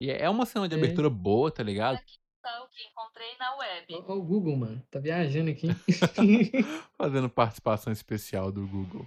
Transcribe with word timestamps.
E 0.00 0.10
é 0.10 0.28
uma 0.30 0.46
cena 0.46 0.68
de 0.68 0.74
É. 0.74 0.78
abertura 0.78 1.10
boa, 1.10 1.50
tá 1.50 1.62
ligado? 1.62 1.96
Aqui 1.96 2.12
está 2.36 2.62
o 2.62 2.68
que 2.68 2.82
encontrei 2.84 3.28
na 3.38 3.56
web. 3.56 4.04
Ó 4.06 4.14
o 4.14 4.22
Google, 4.22 4.56
mano. 4.56 4.82
Tá 4.90 4.98
viajando 5.00 5.50
aqui. 5.50 5.68
Fazendo 6.96 7.28
participação 7.28 7.92
especial 7.92 8.52
do 8.52 8.66
Google. 8.66 9.06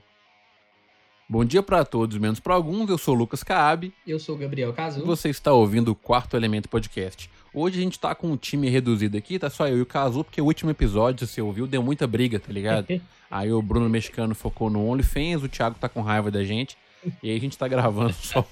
Bom 1.29 1.45
dia 1.45 1.63
pra 1.63 1.85
todos, 1.85 2.17
menos 2.17 2.41
pra 2.41 2.55
alguns. 2.55 2.89
Eu 2.89 2.97
sou 2.97 3.15
o 3.15 3.17
Lucas 3.17 3.41
Caab 3.41 3.93
Eu 4.05 4.19
sou 4.19 4.35
o 4.35 4.37
Gabriel 4.37 4.71
e 4.71 4.73
Cazu. 4.73 5.05
você 5.05 5.29
está 5.29 5.53
ouvindo 5.53 5.89
o 5.91 5.95
Quarto 5.95 6.35
Elemento 6.35 6.67
Podcast. 6.67 7.29
Hoje 7.53 7.79
a 7.79 7.81
gente 7.81 7.97
tá 7.97 8.13
com 8.13 8.27
um 8.27 8.35
time 8.35 8.69
reduzido 8.69 9.17
aqui, 9.17 9.39
tá 9.39 9.49
só 9.49 9.65
eu 9.65 9.77
e 9.77 9.81
o 9.81 9.85
Cazu, 9.85 10.25
porque 10.25 10.41
o 10.41 10.45
último 10.45 10.71
episódio, 10.71 11.25
se 11.25 11.33
você 11.35 11.41
ouviu, 11.41 11.67
deu 11.67 11.81
muita 11.81 12.05
briga, 12.05 12.37
tá 12.37 12.51
ligado? 12.51 12.85
Aí 13.31 13.49
o 13.49 13.61
Bruno 13.61 13.87
Mexicano 13.89 14.35
focou 14.35 14.69
no 14.69 14.85
OnlyFans, 14.85 15.41
o 15.41 15.47
Thiago 15.47 15.77
tá 15.79 15.87
com 15.87 16.01
raiva 16.01 16.29
da 16.29 16.43
gente. 16.43 16.77
E 17.23 17.29
aí 17.31 17.37
a 17.37 17.39
gente 17.39 17.57
tá 17.57 17.65
gravando 17.65 18.11
só 18.13 18.45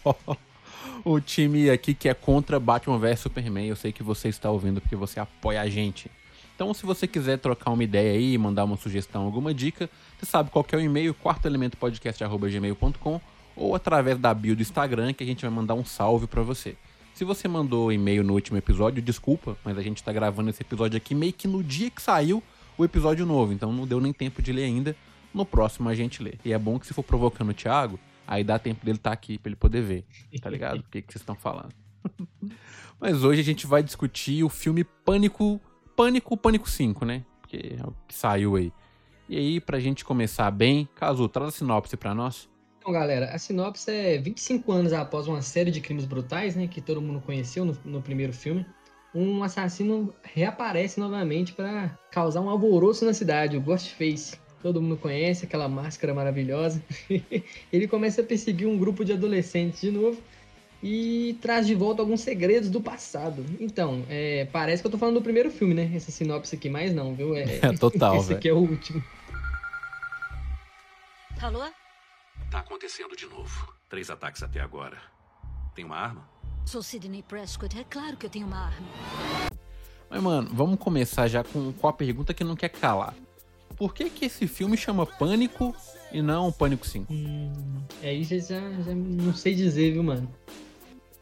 o 1.04 1.20
time 1.20 1.70
aqui 1.70 1.94
que 1.94 2.10
é 2.10 2.14
contra 2.14 2.60
Batman 2.60 2.98
vs 2.98 3.20
Superman. 3.20 3.68
Eu 3.68 3.76
sei 3.76 3.92
que 3.92 4.04
você 4.04 4.30
está 4.30 4.50
ouvindo 4.50 4.82
porque 4.82 4.96
você 4.96 5.20
apoia 5.20 5.62
a 5.62 5.70
gente. 5.70 6.10
Então, 6.56 6.74
se 6.74 6.86
você 6.86 7.08
quiser 7.08 7.38
trocar 7.38 7.72
uma 7.72 7.84
ideia 7.84 8.18
aí, 8.18 8.38
mandar 8.38 8.66
uma 8.66 8.76
sugestão, 8.76 9.24
alguma 9.24 9.54
dica, 9.54 9.90
você 10.18 10.26
sabe 10.26 10.50
qual 10.50 10.64
que 10.64 10.76
é 10.76 10.78
o 10.78 10.82
e-mail, 10.82 11.14
quartoelementopodcast.gmail.com 11.14 13.22
ou 13.56 13.76
através 13.76 14.18
da 14.18 14.34
bio 14.34 14.56
do 14.56 14.62
Instagram 14.62 15.14
que 15.14 15.24
a 15.24 15.28
gente 15.28 15.42
vai 15.42 15.50
mandar 15.50 15.74
um 15.74 15.86
salve 15.86 16.28
pra 16.28 16.42
você. 16.42 16.76
Se 17.14 17.24
você 17.24 17.48
mandou 17.48 17.92
e-mail 17.92 18.24
no 18.24 18.34
último 18.34 18.58
episódio, 18.58 19.02
desculpa, 19.02 19.58
mas 19.64 19.78
a 19.78 19.82
gente 19.82 20.04
tá 20.04 20.12
gravando 20.12 20.50
esse 20.50 20.62
episódio 20.62 20.98
aqui 20.98 21.14
meio 21.14 21.34
que 21.34 21.48
no 21.48 21.64
dia 21.64 21.90
que 21.90 22.02
saiu 22.02 22.42
o 22.78 22.86
episódio 22.86 23.26
novo, 23.26 23.52
então 23.52 23.74
não 23.74 23.86
deu 23.86 24.00
nem 24.00 24.14
tempo 24.14 24.42
de 24.42 24.54
ler 24.54 24.64
ainda. 24.64 24.96
No 25.34 25.46
próximo 25.46 25.90
a 25.90 25.96
gente 25.96 26.24
lê. 26.24 26.34
E 26.44 26.54
é 26.54 26.58
bom 26.58 26.80
que 26.80 26.88
se 26.88 26.94
for 26.94 27.04
provocando 27.04 27.50
o 27.50 27.54
Thiago, 27.54 28.00
aí 28.30 28.44
dá 28.44 28.60
tempo 28.60 28.86
dele 28.86 28.98
estar 28.98 29.12
aqui 29.12 29.40
pra 29.40 29.50
ele 29.50 29.56
poder 29.56 29.82
ver, 29.82 30.06
tá 30.40 30.50
ligado? 30.52 30.82
O 30.82 30.84
que, 30.84 31.02
que 31.02 31.12
vocês 31.12 31.22
estão 31.22 31.36
falando. 31.36 31.74
Mas 33.02 33.24
hoje 33.24 33.42
a 33.42 33.44
gente 33.44 33.66
vai 33.66 33.82
discutir 33.82 34.44
o 34.44 34.50
filme 34.50 34.84
Pânico, 34.84 35.60
Pânico, 35.96 36.38
Pânico 36.38 36.70
5, 36.70 37.06
né? 37.06 37.26
Porque 37.42 37.76
é 37.80 37.84
o 37.84 37.94
que 38.08 38.14
saiu 38.14 38.56
aí. 38.56 38.72
E 39.28 39.38
aí, 39.38 39.60
pra 39.60 39.80
gente 39.80 40.06
começar 40.06 40.50
bem, 40.52 40.88
Caso, 40.96 41.28
traz 41.28 41.50
a 41.50 41.52
sinopse 41.52 41.98
pra 41.98 42.14
nós. 42.14 42.50
Então, 42.78 42.92
galera, 42.92 43.32
a 43.34 43.38
sinopse 43.38 43.90
é 43.92 44.18
25 44.18 44.72
anos 44.72 44.94
após 44.94 45.28
uma 45.28 45.42
série 45.42 45.72
de 45.72 45.82
crimes 45.82 46.06
brutais, 46.06 46.56
né, 46.56 46.68
que 46.68 46.82
todo 46.82 47.02
mundo 47.02 47.22
conheceu 47.22 47.66
no, 47.66 47.78
no 47.84 48.02
primeiro 48.02 48.34
filme, 48.34 48.66
um 49.14 49.44
assassino 49.44 50.14
reaparece 50.24 51.00
novamente 51.00 51.54
para 51.54 51.98
causar 52.12 52.42
um 52.42 52.50
alvoroço 52.50 53.06
na 53.06 53.14
cidade, 53.14 53.58
o 53.58 53.62
Ghostface. 53.62 54.40
Todo 54.62 54.82
mundo 54.82 54.98
conhece 54.98 55.46
aquela 55.46 55.68
máscara 55.70 56.14
maravilhosa. 56.14 56.84
Ele 57.72 57.88
começa 57.88 58.22
a 58.22 58.24
perseguir 58.24 58.68
um 58.68 58.78
grupo 58.78 59.06
de 59.06 59.14
adolescentes 59.14 59.80
de 59.82 59.90
novo 59.92 60.22
e 60.84 61.38
traz 61.42 61.66
de 61.68 61.76
volta 61.76 62.02
alguns 62.02 62.22
segredos 62.22 62.70
do 62.70 62.82
passado. 62.82 63.46
Então, 63.60 64.04
é, 64.10 64.46
parece 64.52 64.82
que 64.82 64.88
eu 64.88 64.92
tô 64.92 64.98
falando 64.98 65.16
do 65.16 65.22
primeiro 65.22 65.50
filme, 65.50 65.74
né? 65.74 65.92
Essa 65.96 66.12
sinopse 66.12 66.56
aqui, 66.56 66.70
mas 66.70 66.94
não, 66.94 67.14
viu? 67.16 67.36
É, 67.36 67.60
É 67.64 67.74
total, 67.74 68.18
esse 68.18 68.28
velho. 68.28 68.38
aqui 68.38 68.50
é 68.50 68.54
o 68.54 68.58
último. 68.58 69.04
Alô? 71.42 71.66
Tá 72.52 72.60
acontecendo 72.60 73.16
de 73.16 73.26
novo. 73.28 73.74
Três 73.90 74.10
ataques 74.10 74.44
até 74.44 74.60
agora. 74.60 74.98
Tem 75.74 75.86
uma 75.86 75.96
arma? 75.96 76.30
Sou 76.66 76.84
Sidney 76.84 77.24
Prescott, 77.24 77.80
é 77.80 77.84
claro 77.90 78.18
que 78.18 78.26
eu 78.26 78.30
tenho 78.30 78.46
uma 78.46 78.66
arma. 78.66 78.88
Mas, 80.10 80.22
mano, 80.22 80.50
vamos 80.52 80.80
começar 80.80 81.28
já 81.28 81.44
com, 81.44 81.72
com 81.72 81.88
a 81.88 81.94
pergunta 81.94 82.34
que 82.34 82.44
não 82.44 82.56
quer 82.56 82.70
calar. 82.70 83.14
Por 83.78 83.94
que 83.94 84.10
que 84.10 84.26
esse 84.26 84.48
filme 84.48 84.76
chama 84.76 85.06
Pânico 85.06 85.76
e 86.12 86.22
não 86.22 86.52
Pânico 86.52 86.86
5? 86.86 87.12
Hum, 87.14 87.52
é 88.04 88.14
isso, 88.14 88.38
já, 88.40 88.60
já 88.60 88.94
não 88.96 89.34
sei 89.34 89.56
dizer, 89.56 89.94
viu, 89.94 90.04
mano? 90.04 90.30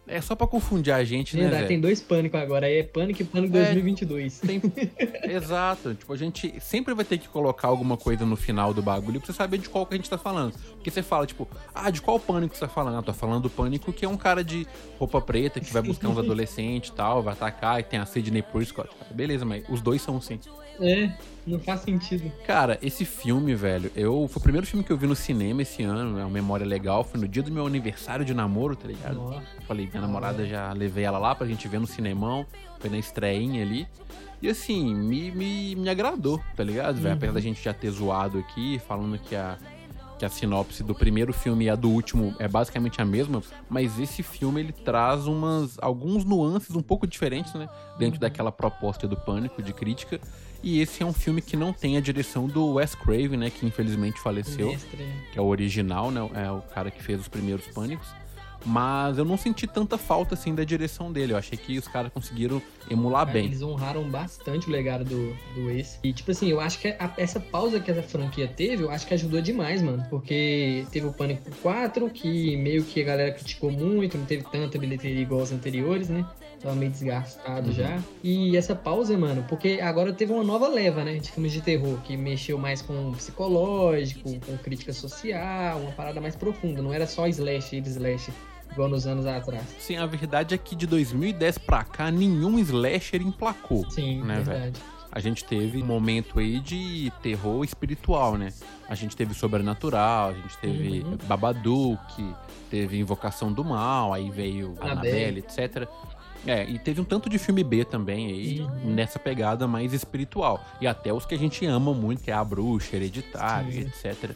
É 0.09 0.21
só 0.21 0.35
pra 0.37 0.47
confundir 0.47 0.93
a 0.93 1.03
gente, 1.03 1.35
né, 1.35 1.41
Verdade, 1.41 1.63
velho? 1.63 1.67
tem 1.67 1.81
dois 1.81 1.99
pânico 1.99 2.37
agora. 2.37 2.65
Aí 2.65 2.77
é 2.77 2.83
pânico 2.83 3.21
e 3.21 3.25
pânico 3.25 3.57
É. 3.57 3.65
2022. 3.65 4.39
Tem- 4.39 4.61
Exato. 5.29 5.93
Tipo, 5.95 6.13
a 6.13 6.15
gente 6.15 6.53
sempre 6.61 6.93
vai 6.93 7.03
ter 7.03 7.17
que 7.17 7.27
colocar 7.27 7.67
alguma 7.67 7.97
coisa 7.97 8.25
no 8.25 8.37
final 8.37 8.73
do 8.73 8.81
bagulho 8.81 9.19
pra 9.19 9.27
você 9.27 9.33
saber 9.33 9.57
de 9.57 9.67
qual 9.67 9.85
que 9.85 9.95
a 9.95 9.97
gente 9.97 10.09
tá 10.09 10.17
falando. 10.17 10.53
Porque 10.75 10.89
você 10.89 11.03
fala, 11.03 11.25
tipo, 11.27 11.45
ah, 11.75 11.89
de 11.91 12.01
qual 12.01 12.17
pânico 12.21 12.55
você 12.55 12.61
tá 12.61 12.69
falando? 12.69 12.97
Ah, 12.99 13.03
tô 13.03 13.11
falando 13.13 13.43
do 13.43 13.49
pânico 13.49 13.91
que 13.91 14.05
é 14.05 14.07
um 14.07 14.15
cara 14.15 14.45
de 14.45 14.65
roupa 14.97 15.19
preta 15.19 15.59
que 15.59 15.73
vai 15.73 15.81
buscar 15.81 16.07
uns 16.07 16.17
adolescentes 16.19 16.89
e 16.89 16.93
tal, 16.93 17.21
vai 17.21 17.33
atacar, 17.33 17.81
e 17.81 17.83
tem 17.83 17.99
a 17.99 18.05
Sidney 18.05 18.41
Prescott. 18.41 18.89
Beleza, 19.11 19.43
mas 19.43 19.65
os 19.67 19.81
dois 19.81 20.01
são 20.01 20.21
sim. 20.21 20.39
É, 20.79 21.11
não 21.45 21.59
faz 21.59 21.81
sentido. 21.81 22.31
Cara, 22.45 22.77
esse 22.81 23.05
filme, 23.05 23.55
velho, 23.55 23.91
eu. 23.95 24.27
Foi 24.27 24.39
o 24.39 24.43
primeiro 24.43 24.67
filme 24.67 24.83
que 24.83 24.91
eu 24.91 24.97
vi 24.97 25.07
no 25.07 25.15
cinema 25.15 25.61
esse 25.61 25.83
ano, 25.83 26.19
é 26.19 26.23
uma 26.23 26.29
memória 26.29 26.65
legal. 26.65 27.03
Foi 27.03 27.19
no 27.19 27.27
dia 27.27 27.41
do 27.41 27.51
meu 27.51 27.65
aniversário 27.65 28.25
de 28.25 28.33
namoro, 28.33 28.75
tá 28.75 28.87
ligado? 28.87 29.21
Ó, 29.21 29.41
Falei, 29.65 29.87
minha 29.87 30.01
namorada 30.01 30.45
já 30.45 30.71
levei 30.73 31.03
ela 31.03 31.17
lá 31.17 31.33
pra 31.33 31.47
gente 31.47 31.67
ver 31.67 31.79
no 31.79 31.87
cinemão. 31.87 32.45
Foi 32.79 32.89
na 32.89 32.97
estreinha 32.97 33.63
ali. 33.63 33.87
E 34.41 34.47
assim, 34.49 34.93
me, 34.93 35.31
me, 35.31 35.75
me 35.75 35.89
agradou, 35.89 36.39
tá 36.55 36.63
ligado, 36.63 36.95
velho? 36.95 37.07
Uhum. 37.07 37.13
Apesar 37.13 37.33
da 37.33 37.39
gente 37.39 37.63
já 37.63 37.73
ter 37.73 37.89
zoado 37.89 38.37
aqui, 38.37 38.79
falando 38.87 39.17
que 39.17 39.35
a, 39.35 39.57
que 40.17 40.25
a 40.25 40.29
sinopse 40.29 40.83
do 40.83 40.93
primeiro 40.93 41.33
filme 41.33 41.65
e 41.65 41.69
a 41.69 41.75
do 41.75 41.89
último 41.89 42.35
é 42.37 42.47
basicamente 42.47 43.01
a 43.01 43.05
mesma, 43.05 43.41
mas 43.69 43.99
esse 43.99 44.21
filme 44.21 44.59
ele 44.59 44.73
traz 44.73 45.25
umas 45.25 45.77
alguns 45.79 46.23
nuances 46.23 46.75
um 46.75 46.81
pouco 46.81 47.07
diferentes, 47.07 47.53
né? 47.53 47.67
Dentro 47.97 48.19
daquela 48.19 48.51
proposta 48.51 49.07
do 49.07 49.15
pânico, 49.15 49.61
de 49.61 49.73
crítica. 49.73 50.19
E 50.63 50.81
esse 50.81 51.03
é 51.03 51.05
um 51.05 51.13
filme 51.13 51.41
que 51.41 51.55
não 51.55 51.71
tem 51.71 51.97
a 51.97 51.99
direção 52.01 52.47
do 52.47 52.73
Wes 52.73 52.95
Craven, 52.95 53.37
né? 53.37 53.49
Que 53.49 53.65
infelizmente 53.65 54.19
faleceu 54.19 54.69
mestre. 54.69 55.05
que 55.31 55.37
é 55.37 55.41
o 55.41 55.45
original, 55.45 56.11
né? 56.11 56.21
É 56.35 56.51
o 56.51 56.61
cara 56.61 56.89
que 56.91 57.01
fez 57.03 57.19
os 57.21 57.27
primeiros 57.27 57.65
pânicos. 57.67 58.07
Mas 58.65 59.17
eu 59.17 59.23
não 59.23 59.37
senti 59.37 59.65
tanta 59.67 59.97
falta 59.97 60.33
assim 60.33 60.53
da 60.53 60.63
direção 60.63 61.11
dele. 61.13 61.31
Eu 61.31 61.37
achei 61.37 61.57
que 61.57 61.77
os 61.77 61.87
caras 61.87 62.11
conseguiram 62.11 62.61
emular 62.89 63.25
Cara, 63.25 63.33
bem. 63.37 63.45
Eles 63.45 63.61
honraram 63.61 64.03
bastante 64.09 64.67
o 64.67 64.71
legado 64.71 65.05
do, 65.05 65.33
do 65.53 65.69
Ace. 65.69 65.99
E, 66.03 66.11
tipo 66.11 66.31
assim, 66.31 66.47
eu 66.49 66.59
acho 66.59 66.79
que 66.79 66.87
a- 66.89 67.13
essa 67.17 67.39
pausa 67.39 67.79
que 67.79 67.89
essa 67.91 68.01
franquia 68.03 68.47
teve, 68.47 68.83
eu 68.83 68.89
acho 68.89 69.05
que 69.07 69.13
ajudou 69.13 69.41
demais, 69.41 69.81
mano. 69.81 70.03
Porque 70.09 70.85
teve 70.91 71.05
o 71.05 71.13
Pânico 71.13 71.49
4, 71.61 72.09
que 72.09 72.57
meio 72.57 72.83
que 72.83 72.99
a 73.01 73.05
galera 73.05 73.31
criticou 73.31 73.71
muito, 73.71 74.17
não 74.17 74.25
teve 74.25 74.43
tanta 74.51 74.77
bilheteria 74.77 75.21
igual 75.21 75.41
os 75.43 75.51
anteriores, 75.51 76.09
né? 76.09 76.25
Tava 76.59 76.75
meio 76.75 76.91
desgastado 76.91 77.67
Uhum. 77.67 77.73
já. 77.73 77.99
E 78.23 78.57
essa 78.57 78.75
pausa, 78.75 79.15
mano, 79.17 79.45
porque 79.47 79.79
agora 79.81 80.11
teve 80.11 80.33
uma 80.33 80.43
nova 80.43 80.67
leva, 80.67 81.03
né? 81.03 81.17
De 81.17 81.31
filmes 81.31 81.51
de 81.51 81.61
terror, 81.61 81.99
que 82.03 82.17
mexeu 82.17 82.57
mais 82.57 82.81
com 82.81 83.11
psicológico, 83.13 84.39
com 84.39 84.57
crítica 84.57 84.91
social, 84.93 85.79
uma 85.79 85.91
parada 85.91 86.19
mais 86.19 86.35
profunda. 86.35 86.81
Não 86.81 86.91
era 86.93 87.05
só 87.05 87.27
slash, 87.27 87.75
ele 87.75 87.87
slash, 87.87 88.31
igual 88.71 88.89
nos 88.89 89.05
anos 89.05 89.25
atrás. 89.25 89.63
Sim, 89.79 89.97
a 89.97 90.05
verdade 90.05 90.55
é 90.55 90.57
que 90.57 90.75
de 90.75 90.87
2010 90.87 91.57
pra 91.59 91.83
cá, 91.83 92.09
nenhum 92.11 92.57
slasher 92.59 93.21
emplacou. 93.21 93.89
Sim, 93.91 94.21
Né, 94.23 94.35
verdade. 94.41 94.79
A 95.09 95.19
gente 95.19 95.43
teve 95.45 95.81
um 95.81 95.85
momento 95.85 96.37
aí 96.37 96.59
de 96.59 97.11
terror 97.23 97.63
espiritual, 97.63 98.35
né? 98.37 98.51
A 98.89 98.93
gente 98.93 99.15
teve 99.15 99.33
Sobrenatural, 99.33 100.29
a 100.29 100.33
gente 100.33 100.57
teve 100.59 100.99
Uhum. 101.01 101.17
Babadook, 101.25 102.35
teve 102.69 102.99
Invocação 102.99 103.51
do 103.51 103.63
Mal, 103.63 104.13
aí 104.13 104.29
veio 104.29 104.75
Annabelle. 104.79 105.39
etc. 105.39 105.87
É, 106.45 106.63
e 106.69 106.77
teve 106.79 107.01
um 107.01 107.03
tanto 107.03 107.29
de 107.29 107.37
filme 107.37 107.63
B 107.63 107.83
também 107.83 108.27
aí, 108.27 108.61
Uhum. 108.61 108.93
nessa 108.93 109.17
pegada 109.19 109.67
mais 109.67 109.93
espiritual. 109.93 110.63
E 110.79 110.87
até 110.87 111.11
os 111.11 111.25
que 111.25 111.35
a 111.35 111.37
gente 111.37 111.65
ama 111.65 111.93
muito, 111.93 112.23
que 112.23 112.31
é 112.31 112.33
a 112.33 112.43
bruxa, 112.43 112.95
hereditário, 112.95 113.71
Sim. 113.71 113.81
etc. 113.81 114.31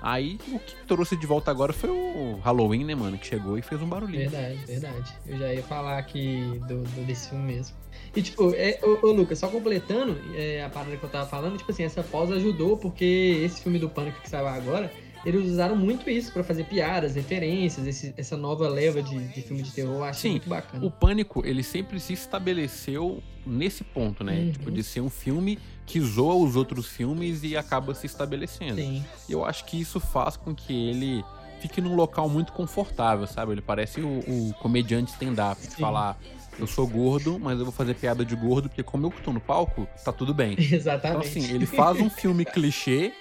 Aí 0.00 0.38
o 0.52 0.58
que 0.60 0.76
trouxe 0.86 1.16
de 1.16 1.26
volta 1.26 1.50
agora 1.50 1.72
foi 1.72 1.90
o 1.90 2.38
Halloween, 2.44 2.84
né, 2.84 2.94
mano? 2.94 3.18
Que 3.18 3.26
chegou 3.26 3.58
e 3.58 3.62
fez 3.62 3.82
um 3.82 3.86
barulhinho. 3.88 4.30
Verdade, 4.30 4.58
verdade. 4.64 5.12
Eu 5.26 5.38
já 5.38 5.52
ia 5.52 5.62
falar 5.62 5.98
aqui 5.98 6.60
do, 6.68 6.82
do- 6.84 7.04
desse 7.04 7.30
filme 7.30 7.52
mesmo. 7.54 7.76
E, 8.14 8.22
tipo, 8.22 8.52
é, 8.54 8.78
ô, 8.82 9.06
ô, 9.08 9.10
Lucas, 9.12 9.40
só 9.40 9.48
completando 9.48 10.16
é, 10.36 10.62
a 10.64 10.68
parada 10.68 10.96
que 10.96 11.02
eu 11.02 11.08
tava 11.08 11.26
falando, 11.28 11.58
tipo 11.58 11.70
assim, 11.72 11.82
essa 11.82 12.02
pausa 12.02 12.34
ajudou 12.36 12.76
porque 12.76 13.40
esse 13.44 13.60
filme 13.60 13.78
do 13.78 13.88
Pânico 13.88 14.20
que 14.22 14.30
saiu 14.30 14.46
agora, 14.46 14.92
eles 15.28 15.50
usaram 15.50 15.76
muito 15.76 16.08
isso 16.08 16.32
pra 16.32 16.42
fazer 16.42 16.64
piadas, 16.64 17.14
referências, 17.14 17.86
esse- 17.86 18.14
essa 18.16 18.36
nova 18.36 18.68
leva 18.68 19.02
de, 19.02 19.28
de 19.28 19.42
filme 19.42 19.62
de 19.62 19.70
terror, 19.72 19.96
eu 19.96 20.04
acho 20.04 20.20
Sim, 20.20 20.30
muito 20.32 20.48
bacana. 20.48 20.84
O 20.86 20.90
Pânico, 20.90 21.44
ele 21.46 21.62
sempre 21.62 22.00
se 22.00 22.12
estabeleceu 22.12 23.22
nesse 23.46 23.84
ponto, 23.84 24.22
né? 24.24 24.40
Uhum. 24.40 24.52
Tipo, 24.52 24.70
de 24.70 24.82
ser 24.82 25.00
um 25.00 25.10
filme 25.10 25.58
que 25.86 26.00
zoa 26.00 26.34
os 26.34 26.56
outros 26.56 26.86
filmes 26.86 27.42
e 27.42 27.56
acaba 27.56 27.94
se 27.94 28.06
estabelecendo. 28.06 28.76
Sim, 28.76 29.04
E 29.28 29.32
eu 29.32 29.44
acho 29.44 29.64
que 29.64 29.80
isso 29.80 29.98
faz 30.00 30.36
com 30.36 30.54
que 30.54 30.72
ele 30.88 31.24
fique 31.60 31.80
num 31.80 31.94
local 31.94 32.28
muito 32.28 32.52
confortável, 32.52 33.26
sabe? 33.26 33.52
Ele 33.52 33.60
parece 33.62 34.00
o, 34.00 34.18
o 34.20 34.54
comediante 34.60 35.10
stand-up, 35.12 35.60
de 35.60 35.74
falar, 35.76 36.16
eu 36.58 36.66
sou 36.66 36.86
gordo, 36.86 37.38
mas 37.38 37.58
eu 37.58 37.64
vou 37.64 37.72
fazer 37.72 37.94
piada 37.94 38.24
de 38.24 38.36
gordo, 38.36 38.68
porque 38.68 38.82
como 38.82 39.06
eu 39.06 39.10
tô 39.24 39.32
no 39.32 39.40
palco, 39.40 39.88
tá 40.04 40.12
tudo 40.12 40.32
bem. 40.32 40.56
Então, 40.58 40.76
exatamente. 40.78 41.26
assim, 41.26 41.54
ele 41.54 41.66
faz 41.66 42.00
um 42.00 42.08
filme 42.10 42.44
clichê 42.44 43.12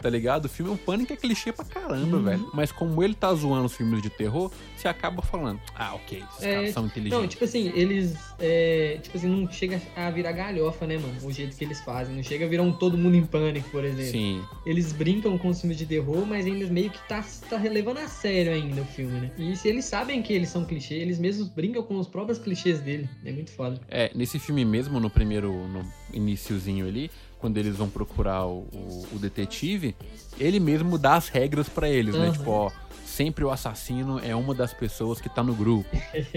tá 0.00 0.10
ligado? 0.10 0.44
O 0.44 0.48
filme 0.48 0.70
é 0.70 0.74
um 0.74 0.76
pânico 0.76 1.12
é 1.12 1.16
clichê 1.16 1.52
pra 1.52 1.64
caramba, 1.64 2.16
Uhum. 2.18 2.22
velho. 2.22 2.50
Mas 2.52 2.70
como 2.72 3.02
ele 3.02 3.14
tá 3.14 3.32
zoando 3.34 3.66
os 3.66 3.74
filmes 3.74 4.02
de 4.02 4.10
terror, 4.10 4.50
você 4.76 4.88
acaba 4.88 5.22
falando, 5.22 5.60
ah, 5.74 5.94
ok, 5.94 6.22
esses 6.30 6.42
É, 6.44 6.54
caras 6.54 6.70
são 6.72 6.82
Não, 6.82 6.88
inteligentes. 6.90 7.30
tipo 7.30 7.44
assim, 7.44 7.72
eles. 7.74 8.16
é, 8.38 8.98
tipo 9.02 9.16
assim, 9.16 9.28
não 9.28 9.50
chega 9.50 9.80
a 9.96 10.10
virar 10.10 10.32
galhofa, 10.32 10.86
né, 10.86 10.98
mano? 10.98 11.14
O 11.22 11.32
jeito 11.32 11.56
que 11.56 11.64
eles 11.64 11.80
fazem. 11.80 12.14
Não 12.14 12.22
chega 12.22 12.44
a 12.44 12.48
virar 12.48 12.62
um 12.62 12.72
todo 12.72 12.96
mundo 12.98 13.16
em 13.16 13.24
pânico, 13.24 13.68
por 13.70 13.84
exemplo. 13.84 14.10
Sim, 14.12 14.42
Eles 14.64 14.92
brincam 14.92 15.36
com 15.38 15.48
os 15.48 15.60
filmes 15.60 15.76
de 15.78 15.86
terror, 15.86 16.26
mas 16.26 16.44
ainda 16.46 16.66
meio 16.66 16.90
que 16.90 16.98
tá, 17.08 17.24
tá 17.48 17.56
relevando 17.56 18.00
a 18.00 18.08
sério 18.08 18.52
ainda 18.52 18.82
o 18.82 18.84
filme, 18.84 19.20
né? 19.20 19.30
E 19.38 19.56
se 19.56 19.68
eles 19.68 19.84
sabem 19.84 20.22
que 20.22 20.32
eles 20.32 20.48
são 20.48 20.64
clichê, 20.64 20.94
eles 20.94 21.18
mesmos 21.18 21.48
brincam 21.48 21.82
com 21.82 21.98
os 21.98 22.06
próprios 22.06 22.38
clichês 22.38 22.80
dele. 22.80 23.08
É 23.24 23.32
muito 23.32 23.50
foda. 23.50 23.80
É, 23.88 24.10
nesse 24.14 24.38
filme 24.38 24.64
mesmo, 24.64 25.00
no 25.00 25.08
primeiro, 25.10 25.52
no 25.68 25.84
iniciozinho 26.16 26.86
ali, 26.86 27.10
quando 27.38 27.58
eles 27.58 27.76
vão 27.76 27.88
procurar 27.88 28.46
o, 28.46 28.66
o- 28.72 29.06
o 29.14 29.18
detetive, 29.18 29.94
ele 30.38 30.58
mesmo 30.58 30.98
dá 30.98 31.14
as 31.14 31.28
regras 31.28 31.68
pra 31.68 31.88
eles, 31.88 32.14
né? 32.14 32.26
Aham. 32.28 32.32
Tipo, 32.32 32.50
ó, 32.50 32.70
sempre 33.04 33.44
o 33.44 33.50
assassino 33.50 34.18
é 34.18 34.34
uma 34.34 34.54
das 34.54 34.72
pessoas 34.74 35.20
que 35.20 35.28
tá 35.28 35.42
no 35.42 35.54
grupo. 35.54 35.88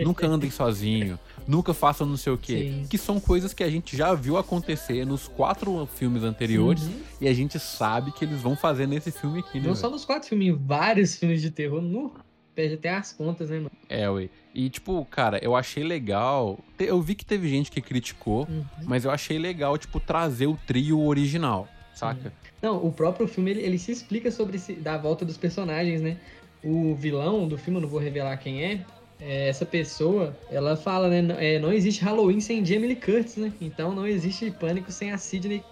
nunca 0.03 0.27
andem 0.27 0.51
sozinho, 0.51 1.17
nunca 1.47 1.73
façam 1.73 2.05
não 2.05 2.15
sei 2.17 2.31
o 2.33 2.37
quê. 2.37 2.71
Sim. 2.81 2.87
Que 2.89 2.97
são 2.97 3.19
coisas 3.19 3.53
que 3.53 3.63
a 3.63 3.69
gente 3.69 3.95
já 3.97 4.13
viu 4.13 4.37
acontecer 4.37 5.05
nos 5.05 5.27
quatro 5.27 5.87
filmes 5.95 6.23
anteriores 6.23 6.83
Uhum. 6.83 6.99
e 7.21 7.27
a 7.27 7.33
gente 7.33 7.57
sabe 7.59 8.11
que 8.11 8.23
eles 8.25 8.41
vão 8.41 8.55
fazer 8.55 8.87
nesse 8.87 9.11
filme 9.11 9.39
aqui, 9.39 9.55
né? 9.59 9.67
Não 9.67 9.73
velho? 9.73 9.75
só 9.77 9.89
nos 9.89 10.05
quatro 10.05 10.29
filmes, 10.29 10.47
em 10.49 10.53
vários 10.55 11.15
filmes 11.15 11.41
de 11.41 11.49
terror. 11.49 11.81
No, 11.81 12.13
perde 12.59 12.73
até 12.75 12.89
as 12.89 13.13
contas, 13.13 13.49
né, 13.49 13.55
mano? 13.57 13.71
É, 13.87 14.09
ué. 14.09 14.27
E, 14.53 14.69
tipo, 14.69 15.05
cara, 15.05 15.39
eu 15.41 15.55
achei 15.55 15.81
legal. 15.81 16.59
Eu 16.77 17.01
vi 17.01 17.15
que 17.15 17.23
teve 17.25 17.47
gente 17.47 17.71
que 17.71 17.81
criticou, 17.81 18.45
Uhum. 18.49 18.65
mas 18.83 19.05
eu 19.05 19.11
achei 19.11 19.37
legal, 19.39 19.77
tipo, 19.77 19.97
trazer 19.97 20.47
o 20.47 20.57
trio 20.67 20.99
original, 20.99 21.69
saca? 21.95 22.33
Não, 22.61 22.85
o 22.85 22.91
próprio 22.91 23.27
filme, 23.29 23.51
ele, 23.51 23.61
ele 23.61 23.77
se 23.79 23.93
explica 23.93 24.29
sobre 24.29 24.57
esse, 24.57 24.73
da 24.73 24.97
volta 24.97 25.23
dos 25.23 25.37
personagens, 25.37 26.01
né? 26.01 26.17
O 26.61 26.93
vilão 26.95 27.47
do 27.47 27.57
filme, 27.57 27.77
eu 27.77 27.81
não 27.83 27.87
vou 27.87 27.99
revelar 28.01 28.35
quem 28.35 28.61
é, 28.65 28.85
é, 29.21 29.47
essa 29.47 29.65
pessoa, 29.65 30.37
ela 30.51 30.75
fala, 30.75 31.07
né? 31.07 31.35
é, 31.39 31.59
não 31.59 31.71
existe 31.71 32.03
Halloween 32.03 32.41
sem 32.41 32.65
Jamie 32.65 32.87
Lee 32.87 32.95
Curtis, 32.97 33.37
né? 33.37 33.53
Então 33.61 33.95
não 33.95 34.05
existe 34.05 34.51
Pânico 34.51 34.91
sem 34.91 35.11
a 35.13 35.17
Sidney 35.17 35.63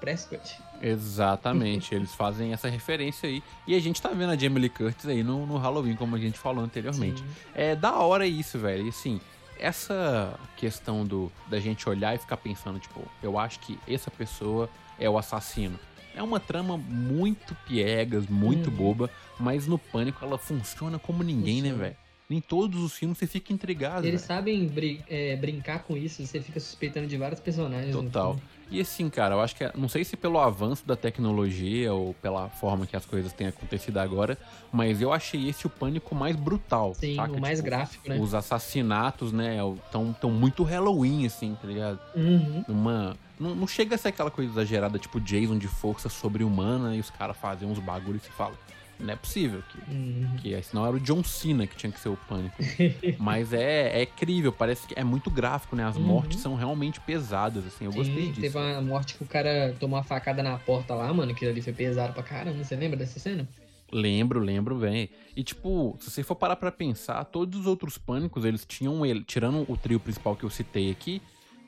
Prescott. 0.00 0.56
Exatamente, 0.80 1.94
eles 1.94 2.14
fazem 2.14 2.52
essa 2.52 2.68
referência 2.68 3.28
aí. 3.28 3.42
E 3.66 3.74
a 3.74 3.80
gente 3.80 4.00
tá 4.00 4.08
vendo 4.08 4.30
a 4.30 4.36
Jamie 4.36 4.58
Lee 4.60 4.68
Curtis 4.70 5.06
aí 5.06 5.22
no, 5.22 5.46
no 5.46 5.56
Halloween, 5.58 5.94
como 5.96 6.16
a 6.16 6.18
gente 6.18 6.38
falou 6.38 6.64
anteriormente. 6.64 7.20
Sim. 7.20 7.26
É 7.54 7.76
da 7.76 7.94
hora 7.96 8.26
isso, 8.26 8.58
velho. 8.58 8.86
E 8.86 8.88
assim, 8.88 9.20
essa 9.58 10.38
questão 10.56 11.04
do 11.06 11.30
da 11.48 11.60
gente 11.60 11.88
olhar 11.88 12.14
e 12.14 12.18
ficar 12.18 12.36
pensando, 12.38 12.78
tipo, 12.78 13.00
eu 13.22 13.38
acho 13.38 13.60
que 13.60 13.78
essa 13.88 14.10
pessoa 14.10 14.68
é 14.98 15.08
o 15.08 15.18
assassino. 15.18 15.78
É 16.14 16.22
uma 16.22 16.40
trama 16.40 16.76
muito 16.76 17.54
piegas, 17.66 18.26
muito 18.26 18.68
Uhum. 18.70 18.76
boba, 18.76 19.10
mas 19.38 19.66
no 19.66 19.78
Pânico 19.78 20.24
ela 20.24 20.36
funciona 20.38 20.98
como 20.98 21.22
ninguém, 21.22 21.56
né, 21.62 21.68
Funciona. 21.70 21.84
velho? 21.84 21.96
Em 22.28 22.40
todos 22.40 22.80
os 22.82 22.92
filmes 22.94 23.18
você 23.18 23.26
fica 23.26 23.52
intrigado, 23.52 24.06
Eles 24.06 24.20
velho. 24.20 24.26
sabem 24.38 24.66
bri- 24.66 25.02
é, 25.08 25.34
brincar 25.36 25.82
com 25.82 25.96
isso, 25.96 26.24
você 26.24 26.40
fica 26.40 26.58
suspeitando 26.60 27.06
de 27.06 27.16
vários 27.16 27.40
personagens. 27.40 27.94
Total. 27.94 28.38
E 28.70 28.80
assim, 28.80 29.10
cara, 29.10 29.34
eu 29.34 29.40
acho 29.40 29.56
que, 29.56 29.64
é- 29.64 29.72
não 29.74 29.88
sei 29.88 30.04
se 30.04 30.16
pelo 30.16 30.38
avanço 30.38 30.86
da 30.86 30.94
tecnologia 30.94 31.92
ou 31.92 32.14
pela 32.14 32.48
forma 32.48 32.86
que 32.86 32.94
as 32.96 33.04
coisas 33.04 33.32
têm 33.32 33.48
acontecido 33.48 33.98
agora, 33.98 34.38
mas 34.72 35.02
eu 35.02 35.12
achei 35.12 35.48
esse 35.48 35.66
o 35.66 35.70
pânico 35.70 36.14
mais 36.14 36.36
brutal. 36.36 36.94
Sim, 36.94 37.16
saca? 37.16 37.32
o 37.32 37.40
mais 37.40 37.58
Tipo, 37.58 37.68
gráfico, 37.70 38.08
né? 38.08 38.18
Os 38.18 38.32
assassinatos, 38.34 39.32
né, 39.32 39.58
tão, 39.90 40.12
tão 40.12 40.30
muito 40.30 40.62
Halloween, 40.62 41.26
assim, 41.26 41.56
tá 41.60 41.66
ligado? 41.66 41.98
Uhum. 42.14 42.64
Uma. 42.68 43.16
Não, 43.38 43.54
não 43.54 43.66
chega 43.66 43.94
a 43.94 43.98
ser 43.98 44.08
aquela 44.08 44.30
coisa 44.30 44.50
exagerada, 44.52 44.98
tipo 44.98 45.18
Jason 45.20 45.58
de 45.58 45.66
força 45.66 46.08
sobre-humana 46.08 46.94
e 46.94 47.00
os 47.00 47.10
caras 47.10 47.36
fazem 47.36 47.68
uns 47.68 47.78
bagulhos 47.78 48.22
e 48.22 48.26
se 48.26 48.30
falam. 48.32 48.56
Não 49.00 49.12
é 49.12 49.16
possível 49.16 49.62
que. 49.68 49.78
Uhum. 49.90 50.36
Que 50.38 50.54
é, 50.54 50.62
senão 50.62 50.86
era 50.86 50.96
o 50.96 51.00
John 51.00 51.22
Cena 51.24 51.66
que 51.66 51.76
tinha 51.76 51.90
que 51.90 51.98
ser 52.00 52.08
o 52.08 52.16
pânico. 52.28 52.56
Mas 53.18 53.52
é, 53.52 54.02
é 54.02 54.06
crível, 54.06 54.52
parece 54.52 54.86
que 54.86 54.94
é 54.98 55.02
muito 55.04 55.30
gráfico, 55.30 55.74
né? 55.74 55.84
As 55.84 55.96
Uhum. 55.96 56.02
mortes 56.02 56.40
são 56.40 56.54
realmente 56.54 57.00
pesadas, 57.00 57.66
assim. 57.66 57.84
Eu 57.86 57.92
gostei 57.92 58.26
Sim, 58.26 58.28
disso. 58.28 58.40
Teve 58.40 58.58
uma 58.58 58.80
morte 58.80 59.14
que 59.14 59.22
o 59.22 59.26
cara 59.26 59.74
tomou 59.80 59.96
uma 59.98 60.04
facada 60.04 60.42
na 60.42 60.58
porta 60.58 60.94
lá, 60.94 61.12
mano, 61.12 61.34
que 61.34 61.46
ali 61.46 61.60
foi 61.62 61.72
pesado 61.72 62.12
pra 62.12 62.22
caramba. 62.22 62.62
Você 62.62 62.76
lembra 62.76 62.96
dessa 62.96 63.18
cena? 63.18 63.48
Lembro, 63.92 64.38
lembro 64.40 64.76
bem. 64.76 65.10
E 65.36 65.42
tipo, 65.42 65.96
se 66.00 66.10
você 66.10 66.22
for 66.22 66.36
parar 66.36 66.54
pra 66.56 66.70
pensar, 66.70 67.24
todos 67.24 67.58
os 67.60 67.66
outros 67.66 67.98
pânicos, 67.98 68.44
eles 68.44 68.64
tinham 68.64 69.04
ele, 69.04 69.24
tirando 69.24 69.64
o 69.68 69.76
trio 69.76 69.98
principal 69.98 70.36
que 70.36 70.44
eu 70.44 70.50
citei 70.50 70.90
aqui, 70.92 71.20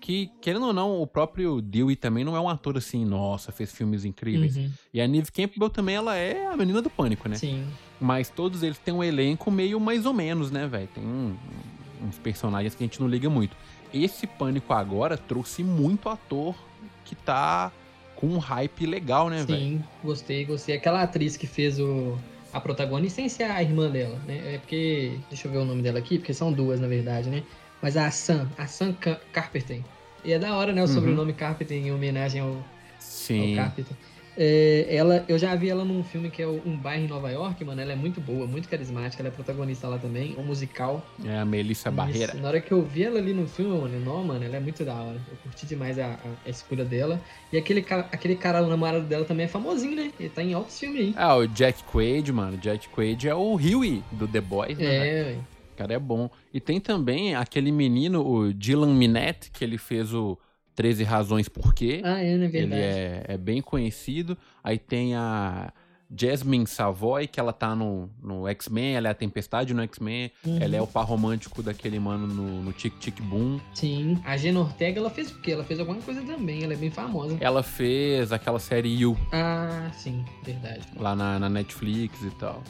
que, 0.02 0.32
querendo 0.40 0.66
ou 0.66 0.72
não, 0.72 1.00
o 1.00 1.06
próprio 1.06 1.62
Dewey 1.62 1.94
também 1.94 2.24
não 2.24 2.34
é 2.36 2.40
um 2.40 2.48
ator 2.48 2.76
assim, 2.76 3.04
nossa, 3.04 3.52
fez 3.52 3.70
filmes 3.70 4.04
incríveis. 4.04 4.56
Uhum. 4.56 4.68
E 4.92 5.00
a 5.00 5.06
Neve 5.06 5.30
Campbell 5.30 5.70
também, 5.70 5.94
ela 5.94 6.16
é 6.16 6.48
a 6.48 6.56
menina 6.56 6.82
do 6.82 6.90
pânico, 6.90 7.28
né? 7.28 7.36
Sim. 7.36 7.64
Mas 8.00 8.28
todos 8.28 8.64
eles 8.64 8.78
têm 8.78 8.92
um 8.92 9.04
elenco 9.04 9.48
meio 9.48 9.78
mais 9.78 10.04
ou 10.04 10.12
menos, 10.12 10.50
né, 10.50 10.66
velho? 10.66 10.88
Tem 10.92 11.04
um- 11.04 11.36
uns 12.04 12.18
personagens 12.18 12.74
que 12.74 12.82
a 12.82 12.86
gente 12.86 13.00
não 13.00 13.06
liga 13.06 13.30
muito. 13.30 13.56
Esse 13.94 14.26
pânico 14.26 14.72
agora 14.72 15.16
trouxe 15.16 15.62
muito 15.62 16.08
ator 16.08 16.56
que 17.04 17.14
tá 17.14 17.70
com 18.16 18.26
um 18.26 18.38
hype 18.38 18.84
legal, 18.86 19.30
né, 19.30 19.44
velho? 19.44 19.60
Sim, 19.60 19.84
gostei, 20.02 20.44
gostei. 20.44 20.74
Aquela 20.76 21.02
atriz 21.02 21.36
que 21.36 21.46
fez 21.46 21.78
o, 21.78 22.18
a 22.52 22.60
protagonista 22.60 23.16
sem 23.20 23.28
ser 23.28 23.44
a 23.44 23.62
irmã 23.62 23.88
dela, 23.88 24.18
né? 24.26 24.54
É 24.54 24.58
porque. 24.58 25.16
Deixa 25.28 25.46
eu 25.46 25.52
ver 25.52 25.58
o 25.58 25.64
nome 25.64 25.80
dela 25.80 26.00
aqui, 26.00 26.18
porque 26.18 26.34
são 26.34 26.52
duas, 26.52 26.80
na 26.80 26.88
verdade, 26.88 27.30
né? 27.30 27.44
Mas 27.82 27.96
a 27.96 28.10
Sam, 28.10 28.48
a 28.56 28.66
Sam 28.66 28.92
Ca- 28.94 29.20
Carpenter. 29.32 29.80
E 30.24 30.32
é 30.32 30.38
da 30.38 30.54
hora, 30.56 30.72
né? 30.72 30.80
O 30.82 30.86
Uhum. 30.86 30.94
sobrenome 30.94 31.32
Carpenter 31.32 31.76
em 31.76 31.90
homenagem 31.92 32.40
ao, 32.40 32.48
ao 32.50 32.64
Sim. 33.00 33.56
Carpenter. 33.56 33.96
É, 34.34 34.86
ela, 34.88 35.26
eu 35.28 35.36
já 35.38 35.54
vi 35.54 35.68
ela 35.68 35.84
num 35.84 36.02
filme 36.02 36.30
que 36.30 36.40
é 36.40 36.46
Um 36.46 36.74
Bairro 36.74 37.04
em 37.04 37.06
Nova 37.08 37.30
York, 37.30 37.62
mano. 37.66 37.82
Ela 37.82 37.92
é 37.92 37.96
muito 37.96 38.18
boa, 38.18 38.46
muito 38.46 38.66
carismática. 38.66 39.20
Ela 39.20 39.28
é 39.28 39.30
protagonista 39.32 39.86
lá 39.88 39.98
também, 39.98 40.34
um 40.38 40.42
musical. 40.42 41.04
É 41.22 41.36
a 41.38 41.44
Melissa 41.44 41.90
Barreira. 41.90 42.32
Isso. 42.32 42.40
Na 42.40 42.48
hora 42.48 42.58
que 42.60 42.72
eu 42.72 42.80
vi 42.82 43.02
ela 43.04 43.18
ali 43.18 43.34
no 43.34 43.46
filme, 43.46 43.78
mano, 43.78 44.00
não, 44.00 44.24
mano, 44.24 44.42
ela 44.42 44.56
é 44.56 44.60
muito 44.60 44.84
da 44.86 44.94
hora. 44.94 45.20
Eu 45.30 45.36
curti 45.42 45.66
demais 45.66 45.98
a, 45.98 46.12
a- 46.14 46.18
a 46.46 46.48
escolha 46.48 46.82
dela. 46.84 47.20
E 47.52 47.58
aquele 47.58 47.82
cara, 47.82 48.08
aquele 48.10 48.36
cara, 48.36 48.62
o 48.62 48.68
namorado 48.68 49.04
dela 49.04 49.26
também 49.26 49.44
é 49.44 49.48
famosinho, 49.48 49.96
né? 49.96 50.10
Ele 50.18 50.30
tá 50.30 50.42
em 50.42 50.54
altos 50.54 50.78
filmes 50.80 50.98
aí. 51.00 51.14
Ah, 51.14 51.36
o 51.36 51.46
Jack 51.46 51.82
Quaid, 51.84 52.32
mano. 52.32 52.56
Jack 52.56 52.88
Quaid 52.88 53.28
é 53.28 53.34
o 53.34 53.56
Huey 53.56 54.02
do 54.12 54.26
The 54.26 54.40
Boys, 54.40 54.78
né? 54.78 55.08
É, 55.08 55.24
velho. 55.24 55.46
O 55.72 55.76
cara 55.76 55.94
é 55.94 55.98
bom. 55.98 56.28
E 56.52 56.60
tem 56.60 56.80
também 56.80 57.34
aquele 57.34 57.72
menino, 57.72 58.26
o 58.26 58.52
Dylan 58.52 58.94
Minette, 58.94 59.50
que 59.50 59.64
ele 59.64 59.78
fez 59.78 60.12
o 60.12 60.38
13 60.74 61.04
Razões 61.04 61.48
Por 61.48 61.74
Quê. 61.74 62.00
Ah, 62.04 62.18
é, 62.22 62.36
na 62.36 62.44
ele 62.44 62.48
verdade. 62.48 62.80
é, 62.82 63.24
é 63.28 63.36
bem 63.38 63.60
conhecido. 63.60 64.36
Aí 64.62 64.78
tem 64.78 65.14
a 65.14 65.72
Jasmine 66.14 66.66
Savoy, 66.66 67.26
que 67.26 67.40
ela 67.40 67.54
tá 67.54 67.74
no, 67.74 68.10
no 68.22 68.46
X-Men, 68.48 68.96
ela 68.96 69.08
é 69.08 69.10
a 69.10 69.14
Tempestade 69.14 69.72
no 69.72 69.80
X-Men. 69.82 70.30
Uhum. 70.44 70.58
Ela 70.60 70.76
é 70.76 70.82
o 70.82 70.86
par 70.86 71.06
romântico 71.06 71.62
daquele 71.62 71.98
mano 71.98 72.26
no, 72.26 72.62
no 72.62 72.72
Tic 72.72 72.92
Tic 72.98 73.18
Boom. 73.22 73.58
Sim. 73.74 74.20
A 74.24 74.36
Jenna 74.36 74.60
Ortega, 74.60 75.00
ela 75.00 75.08
fez 75.10 75.30
o 75.30 75.40
quê? 75.40 75.52
Ela 75.52 75.64
fez 75.64 75.80
alguma 75.80 76.00
coisa 76.02 76.20
também. 76.22 76.62
Ela 76.62 76.74
é 76.74 76.76
bem 76.76 76.90
famosa. 76.90 77.36
Ela 77.40 77.62
fez 77.62 78.30
aquela 78.30 78.58
série 78.58 78.94
You 78.94 79.16
Ah, 79.32 79.90
sim. 79.94 80.22
Verdade. 80.44 80.86
lá 80.98 81.16
na, 81.16 81.38
na 81.38 81.48
Netflix 81.48 82.22
e 82.22 82.30
tal. 82.32 82.62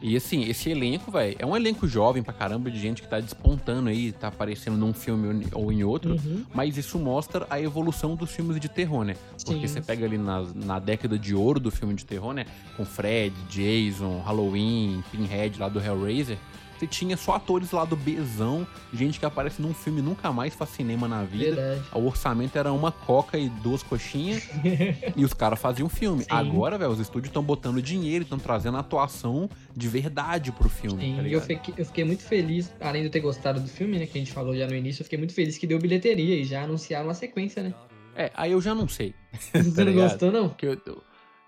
E 0.00 0.16
assim, 0.16 0.44
esse 0.44 0.68
elenco, 0.70 1.10
velho, 1.10 1.36
é 1.38 1.46
um 1.46 1.56
elenco 1.56 1.88
jovem 1.88 2.22
pra 2.22 2.32
caramba 2.32 2.70
de 2.70 2.78
gente 2.78 3.02
que 3.02 3.08
tá 3.08 3.18
despontando 3.18 3.88
aí, 3.88 4.12
tá 4.12 4.28
aparecendo 4.28 4.76
num 4.76 4.92
filme 4.92 5.46
ou 5.52 5.72
em 5.72 5.82
outro. 5.84 6.12
Uhum. 6.12 6.44
Mas 6.54 6.76
isso 6.76 6.98
mostra 6.98 7.46
a 7.48 7.60
evolução 7.60 8.14
dos 8.14 8.30
filmes 8.30 8.60
de 8.60 8.68
terror, 8.68 9.04
né? 9.04 9.16
Porque 9.44 9.66
Sim. 9.66 9.74
você 9.74 9.80
pega 9.80 10.04
ali 10.04 10.18
na, 10.18 10.42
na 10.54 10.78
década 10.78 11.18
de 11.18 11.34
ouro 11.34 11.58
do 11.58 11.70
filme 11.70 11.94
de 11.94 12.04
terror, 12.04 12.34
né? 12.34 12.46
Com 12.76 12.84
Fred, 12.84 13.34
Jason, 13.48 14.20
Halloween, 14.20 15.02
Pinhead 15.10 15.58
lá 15.58 15.68
do 15.68 15.80
Hellraiser. 15.80 16.36
Você 16.78 16.86
tinha 16.86 17.16
só 17.16 17.36
atores 17.36 17.70
lá 17.70 17.84
do 17.84 17.96
Bzão, 17.96 18.66
gente 18.92 19.18
que 19.18 19.24
aparece 19.26 19.62
num 19.62 19.72
filme 19.72 20.02
nunca 20.02 20.30
mais 20.32 20.54
faz 20.54 20.70
cinema 20.70 21.08
na 21.08 21.24
vida. 21.24 21.56
Verdade. 21.56 21.82
O 21.94 22.06
orçamento 22.06 22.56
era 22.56 22.72
uma 22.72 22.92
coca 22.92 23.38
e 23.38 23.48
duas 23.48 23.82
coxinhas 23.82 24.48
e 25.16 25.24
os 25.24 25.32
caras 25.32 25.58
faziam 25.58 25.88
filme. 25.88 26.22
Sim. 26.24 26.28
Agora, 26.30 26.76
velho, 26.76 26.90
os 26.90 27.00
estúdios 27.00 27.28
estão 27.30 27.42
botando 27.42 27.80
dinheiro, 27.80 28.24
estão 28.24 28.38
trazendo 28.38 28.76
atuação 28.76 29.48
de 29.74 29.88
verdade 29.88 30.52
pro 30.52 30.68
filme. 30.68 31.00
Sim, 31.02 31.16
tá 31.16 31.22
eu 31.28 31.40
fiquei, 31.40 31.74
eu 31.78 31.84
fiquei 31.86 32.04
muito 32.04 32.22
feliz, 32.22 32.72
além 32.80 33.02
de 33.02 33.08
eu 33.08 33.12
ter 33.12 33.20
gostado 33.20 33.60
do 33.60 33.68
filme, 33.68 33.98
né, 33.98 34.06
que 34.06 34.18
a 34.18 34.20
gente 34.20 34.32
falou 34.32 34.54
já 34.56 34.66
no 34.66 34.74
início, 34.74 35.00
eu 35.00 35.04
fiquei 35.04 35.18
muito 35.18 35.32
feliz 35.34 35.56
que 35.56 35.66
deu 35.66 35.78
bilheteria 35.78 36.36
e 36.36 36.44
já 36.44 36.62
anunciaram 36.64 37.06
uma 37.08 37.14
sequência, 37.14 37.62
né? 37.62 37.74
É, 38.14 38.30
aí 38.34 38.52
eu 38.52 38.60
já 38.60 38.74
não 38.74 38.88
sei. 38.88 39.14
Você 39.52 39.62
não 39.62 39.72
Tá 39.74 39.84
ligado? 39.84 40.08
gostou, 40.10 40.32
não? 40.32 40.48
Porque 40.48 40.66
eu, 40.66 40.80
eu- 40.86 41.02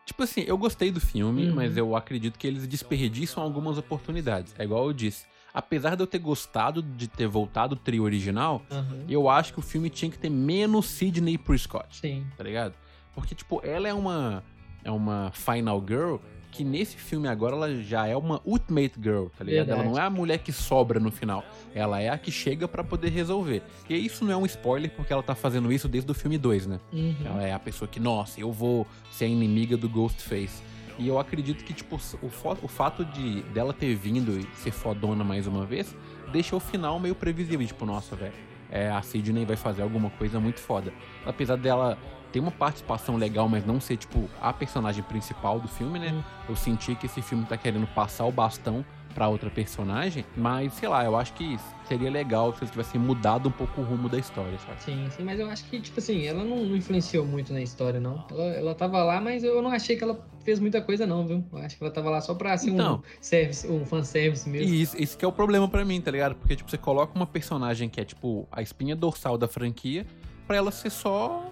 tipo 0.08 0.22
assim, 0.22 0.42
eu 0.46 0.58
gostei 0.58 0.90
do 0.90 1.00
filme, 1.00 1.48
Uhum. 1.48 1.54
mas 1.54 1.76
eu 1.76 1.94
acredito 1.94 2.38
que 2.38 2.46
eles 2.46 2.66
desperdiçam 2.66 3.42
algumas 3.42 3.78
oportunidades. 3.78 4.54
É 4.58 4.64
igual 4.64 4.86
eu 4.86 4.92
disse. 4.92 5.26
Apesar 5.54 5.94
de 5.96 6.02
eu 6.02 6.06
ter 6.06 6.18
gostado 6.18 6.82
de 6.82 7.08
ter 7.08 7.26
voltado 7.26 7.74
o 7.74 7.78
trio 7.78 8.02
original, 8.04 8.62
Aham. 8.70 9.04
eu 9.08 9.28
acho 9.28 9.52
que 9.52 9.58
o 9.58 9.62
filme 9.62 9.88
tinha 9.90 10.10
que 10.10 10.18
ter 10.18 10.30
menos 10.30 10.86
Sidney 10.86 11.36
Prescott, 11.38 11.96
Sim. 11.96 12.26
tá 12.36 12.44
ligado? 12.44 12.74
Porque, 13.14 13.34
tipo, 13.34 13.60
ela 13.64 13.88
é 13.88 13.94
uma, 13.94 14.42
é 14.84 14.90
uma 14.90 15.30
final 15.34 15.82
girl 15.86 16.16
que 16.50 16.64
nesse 16.64 16.96
filme 16.96 17.28
agora 17.28 17.54
ela 17.54 17.82
já 17.82 18.06
é 18.06 18.16
uma 18.16 18.40
ultimate 18.44 18.94
girl, 19.00 19.26
tá 19.36 19.44
ligado? 19.44 19.68
Ela 19.68 19.76
Verdade. 19.76 19.88
não 19.88 20.02
é 20.02 20.06
a 20.06 20.10
mulher 20.10 20.38
que 20.38 20.52
sobra 20.52 20.98
no 20.98 21.10
final. 21.10 21.44
Ela 21.74 22.00
é 22.00 22.08
a 22.08 22.18
que 22.18 22.30
chega 22.30 22.66
pra 22.66 22.82
poder 22.82 23.10
resolver. 23.10 23.62
E 23.88 23.94
isso 23.94 24.24
não 24.24 24.32
é 24.32 24.36
um 24.36 24.46
spoiler 24.46 24.90
porque 24.90 25.12
ela 25.12 25.22
tá 25.22 25.34
fazendo 25.34 25.72
isso 25.72 25.88
desde 25.88 26.10
o 26.10 26.14
filme 26.14 26.38
2, 26.38 26.66
né? 26.66 26.80
Uhum. 26.92 27.16
Ela 27.24 27.42
é 27.46 27.52
a 27.52 27.58
pessoa 27.58 27.88
que, 27.88 28.00
nossa, 28.00 28.40
eu 28.40 28.50
vou 28.50 28.86
ser 29.10 29.26
a 29.26 29.28
inimiga 29.28 29.76
do 29.76 29.88
Ghostface. 29.88 30.62
E 30.98 31.06
eu 31.06 31.18
acredito 31.18 31.64
que, 31.64 31.72
tipo, 31.72 31.96
o, 31.96 32.26
o 32.26 32.68
fato 32.68 33.04
de 33.04 33.42
dela 33.54 33.72
ter 33.72 33.94
vindo 33.94 34.38
e 34.38 34.46
ser 34.56 34.72
fodona 34.72 35.22
mais 35.22 35.46
uma 35.46 35.64
vez, 35.64 35.94
deixa 36.32 36.56
o 36.56 36.60
final 36.60 36.98
meio 36.98 37.14
previsível. 37.14 37.64
Tipo, 37.64 37.86
nossa, 37.86 38.16
velho, 38.16 38.32
é, 38.70 38.90
a 38.90 39.00
Sidney 39.00 39.44
vai 39.44 39.56
fazer 39.56 39.82
alguma 39.82 40.10
coisa 40.10 40.40
muito 40.40 40.60
foda. 40.60 40.92
Apesar 41.24 41.56
dela 41.56 41.96
ter 42.32 42.40
uma 42.40 42.50
participação 42.50 43.16
legal, 43.16 43.48
mas 43.48 43.64
não 43.64 43.80
ser, 43.80 43.96
tipo, 43.96 44.28
a 44.40 44.52
personagem 44.52 45.02
principal 45.04 45.58
do 45.60 45.68
filme, 45.68 45.98
né? 45.98 46.24
Eu 46.48 46.56
senti 46.56 46.94
que 46.94 47.06
esse 47.06 47.22
filme 47.22 47.44
tá 47.44 47.56
querendo 47.56 47.86
passar 47.88 48.24
o 48.26 48.32
bastão 48.32 48.84
pra 49.14 49.26
outra 49.26 49.50
personagem, 49.50 50.24
mas 50.36 50.72
sei 50.74 50.88
lá, 50.88 51.04
eu 51.04 51.16
acho 51.16 51.32
que 51.32 51.58
seria 51.88 52.08
legal 52.10 52.52
se 52.52 52.58
eles 52.60 52.70
tivessem 52.70 53.00
mudado 53.00 53.48
um 53.48 53.52
pouco 53.52 53.80
o 53.80 53.84
rumo 53.84 54.08
da 54.08 54.16
história, 54.18 54.56
sabe? 54.60 54.80
Sim, 54.82 55.08
sim, 55.10 55.24
mas 55.24 55.40
eu 55.40 55.50
acho 55.50 55.64
que, 55.64 55.80
tipo 55.80 55.98
assim, 55.98 56.24
ela 56.24 56.44
não, 56.44 56.58
não 56.64 56.76
influenciou 56.76 57.26
muito 57.26 57.52
na 57.52 57.60
história, 57.60 57.98
não. 57.98 58.24
Ela, 58.30 58.44
ela 58.54 58.74
tava 58.76 59.02
lá, 59.02 59.20
mas 59.20 59.42
eu 59.42 59.60
não 59.60 59.70
achei 59.70 59.96
que 59.96 60.04
ela 60.04 60.24
fez 60.44 60.60
muita 60.60 60.80
coisa, 60.80 61.04
não, 61.04 61.26
viu? 61.26 61.44
Eu 61.52 61.58
acho 61.58 61.76
que 61.76 61.82
ela 61.82 61.92
tava 61.92 62.10
lá 62.10 62.20
só 62.20 62.32
pra 62.34 62.56
ser 62.56 62.70
Então. 62.70 62.96
um 62.96 63.02
service, 63.20 63.66
um 63.66 63.84
fanservice 63.84 64.48
mesmo. 64.48 64.68
E 64.72 64.82
isso, 64.82 65.02
isso 65.02 65.18
que 65.18 65.24
é 65.24 65.28
o 65.28 65.32
problema 65.32 65.66
pra 65.68 65.84
mim, 65.84 66.00
tá 66.00 66.10
ligado? 66.12 66.36
Porque, 66.36 66.54
tipo, 66.54 66.70
você 66.70 66.78
coloca 66.78 67.12
uma 67.16 67.26
personagem 67.26 67.88
que 67.88 68.00
é, 68.00 68.04
tipo, 68.04 68.46
a 68.52 68.62
espinha 68.62 68.94
dorsal 68.94 69.36
da 69.36 69.48
franquia 69.48 70.06
pra 70.46 70.56
ela 70.56 70.70
ser 70.70 70.90
só 70.90 71.50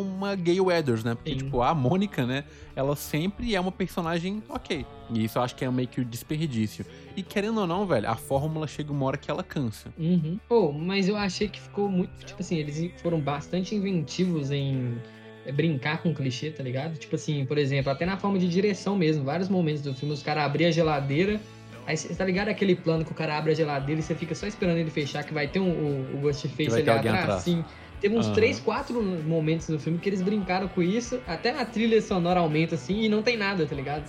uma 0.00 0.34
gay 0.34 0.60
Weathers, 0.60 1.04
né? 1.04 1.14
Porque, 1.14 1.32
Sim. 1.32 1.38
tipo, 1.38 1.60
a 1.60 1.74
Mônica, 1.74 2.26
né? 2.26 2.44
Ela 2.74 2.96
sempre 2.96 3.54
é 3.54 3.60
uma 3.60 3.72
personagem 3.72 4.42
ok. 4.48 4.86
E 5.10 5.24
isso 5.24 5.38
eu 5.38 5.42
acho 5.42 5.54
que 5.54 5.64
é 5.64 5.70
meio 5.70 5.88
que 5.88 6.00
o 6.00 6.04
desperdício. 6.04 6.86
E 7.16 7.22
querendo 7.22 7.60
ou 7.60 7.66
não, 7.66 7.86
velho, 7.86 8.08
a 8.08 8.16
fórmula 8.16 8.66
chega 8.66 8.90
uma 8.90 9.04
hora 9.04 9.16
que 9.16 9.30
ela 9.30 9.42
cansa. 9.42 9.92
Uhum. 9.98 10.38
Pô, 10.48 10.72
mas 10.72 11.08
eu 11.08 11.16
achei 11.16 11.48
que 11.48 11.60
ficou 11.60 11.88
muito. 11.88 12.10
Tipo 12.24 12.40
assim, 12.40 12.56
eles 12.56 12.90
foram 13.02 13.20
bastante 13.20 13.74
inventivos 13.74 14.50
em 14.50 14.96
é, 15.44 15.52
brincar 15.52 16.02
com 16.02 16.14
clichê, 16.14 16.50
tá 16.50 16.62
ligado? 16.62 16.96
Tipo 16.96 17.16
assim, 17.16 17.44
por 17.44 17.58
exemplo, 17.58 17.92
até 17.92 18.06
na 18.06 18.16
forma 18.16 18.38
de 18.38 18.48
direção 18.48 18.96
mesmo. 18.96 19.24
Vários 19.24 19.48
momentos 19.48 19.82
do 19.82 19.92
filme, 19.94 20.14
os 20.14 20.22
caras 20.22 20.44
abriam 20.44 20.68
a 20.68 20.72
geladeira. 20.72 21.40
Aí 21.84 21.96
você 21.96 22.14
tá 22.14 22.24
ligado 22.24 22.48
aquele 22.48 22.76
plano 22.76 23.04
que 23.04 23.10
o 23.10 23.14
cara 23.14 23.36
abre 23.36 23.52
a 23.52 23.54
geladeira 23.54 24.00
e 24.00 24.04
você 24.04 24.14
fica 24.14 24.34
só 24.34 24.46
esperando 24.46 24.78
ele 24.78 24.90
fechar, 24.90 25.24
que 25.24 25.34
vai 25.34 25.48
ter 25.48 25.58
um, 25.58 25.70
o, 25.70 26.16
o 26.16 26.20
Ghostface 26.20 26.70
vai 26.70 26.76
ali 26.76 26.84
ter 26.84 26.90
alguém 26.90 27.10
atrás? 27.10 27.24
atrás. 27.24 27.42
Sim. 27.42 27.64
Teve 28.02 28.16
uns 28.18 28.26
Aham. 28.26 28.34
três, 28.34 28.58
quatro 28.58 29.00
momentos 29.00 29.68
no 29.68 29.78
filme 29.78 29.96
que 29.96 30.08
eles 30.08 30.20
brincaram 30.20 30.66
com 30.66 30.82
isso. 30.82 31.20
Até 31.24 31.50
a 31.50 31.64
trilha 31.64 32.02
sonora 32.02 32.40
aumenta 32.40 32.74
assim 32.74 33.02
e 33.02 33.08
não 33.08 33.22
tem 33.22 33.36
nada, 33.36 33.64
tá 33.64 33.76
ligado? 33.76 34.02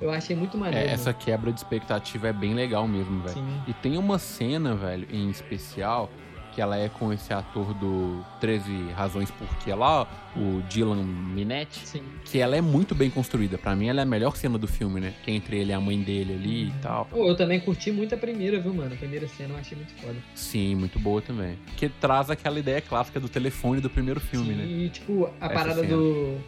Eu 0.00 0.10
achei 0.10 0.34
muito 0.34 0.56
maneiro. 0.56 0.88
É, 0.88 0.90
essa 0.90 1.12
quebra 1.12 1.52
de 1.52 1.60
expectativa 1.60 2.28
é 2.28 2.32
bem 2.32 2.54
legal 2.54 2.88
mesmo, 2.88 3.20
velho. 3.22 3.44
E 3.68 3.74
tem 3.74 3.98
uma 3.98 4.18
cena, 4.18 4.74
velho, 4.74 5.06
em 5.12 5.28
especial, 5.28 6.10
que 6.54 6.60
ela 6.60 6.76
é 6.78 6.88
com 6.88 7.12
esse 7.12 7.32
ator 7.32 7.72
do 7.74 8.24
13 8.40 8.88
Razões 8.96 9.30
Porquê 9.30 9.74
lá, 9.74 10.06
o 10.36 10.62
Dylan 10.68 11.02
Minetti, 11.04 11.86
Sim. 11.86 12.02
que 12.24 12.38
ela 12.38 12.56
é 12.56 12.60
muito 12.60 12.94
bem 12.94 13.10
construída. 13.10 13.56
Pra 13.58 13.74
mim, 13.74 13.88
ela 13.88 14.00
é 14.00 14.02
a 14.02 14.06
melhor 14.06 14.36
cena 14.36 14.58
do 14.58 14.66
filme, 14.66 15.00
né? 15.00 15.14
Que 15.24 15.30
é 15.30 15.34
entre 15.34 15.58
ele 15.58 15.70
e 15.70 15.72
a 15.72 15.80
mãe 15.80 16.00
dele 16.02 16.34
ali 16.34 16.68
e 16.68 16.72
tal. 16.82 17.04
Pô, 17.06 17.26
eu 17.28 17.36
também 17.36 17.60
curti 17.60 17.90
muito 17.92 18.14
a 18.14 18.18
primeira, 18.18 18.60
viu, 18.60 18.72
mano? 18.74 18.92
A 18.94 18.96
primeira 18.96 19.26
cena 19.28 19.54
eu 19.54 19.58
achei 19.58 19.76
muito 19.76 19.92
foda. 19.94 20.16
Sim, 20.34 20.74
muito 20.74 20.98
boa 20.98 21.20
também. 21.22 21.56
Que 21.76 21.88
traz 21.88 22.30
aquela 22.30 22.58
ideia 22.58 22.80
clássica 22.80 23.18
do 23.20 23.28
telefone 23.28 23.80
do 23.80 23.90
primeiro 23.90 24.20
filme, 24.20 24.48
Sim, 24.48 24.54
né? 24.54 24.64
E, 24.66 24.88
tipo, 24.90 25.26
a 25.40 25.46
Essa 25.46 25.54
parada 25.54 25.80
cena. 25.82 25.88
do, 25.96 26.38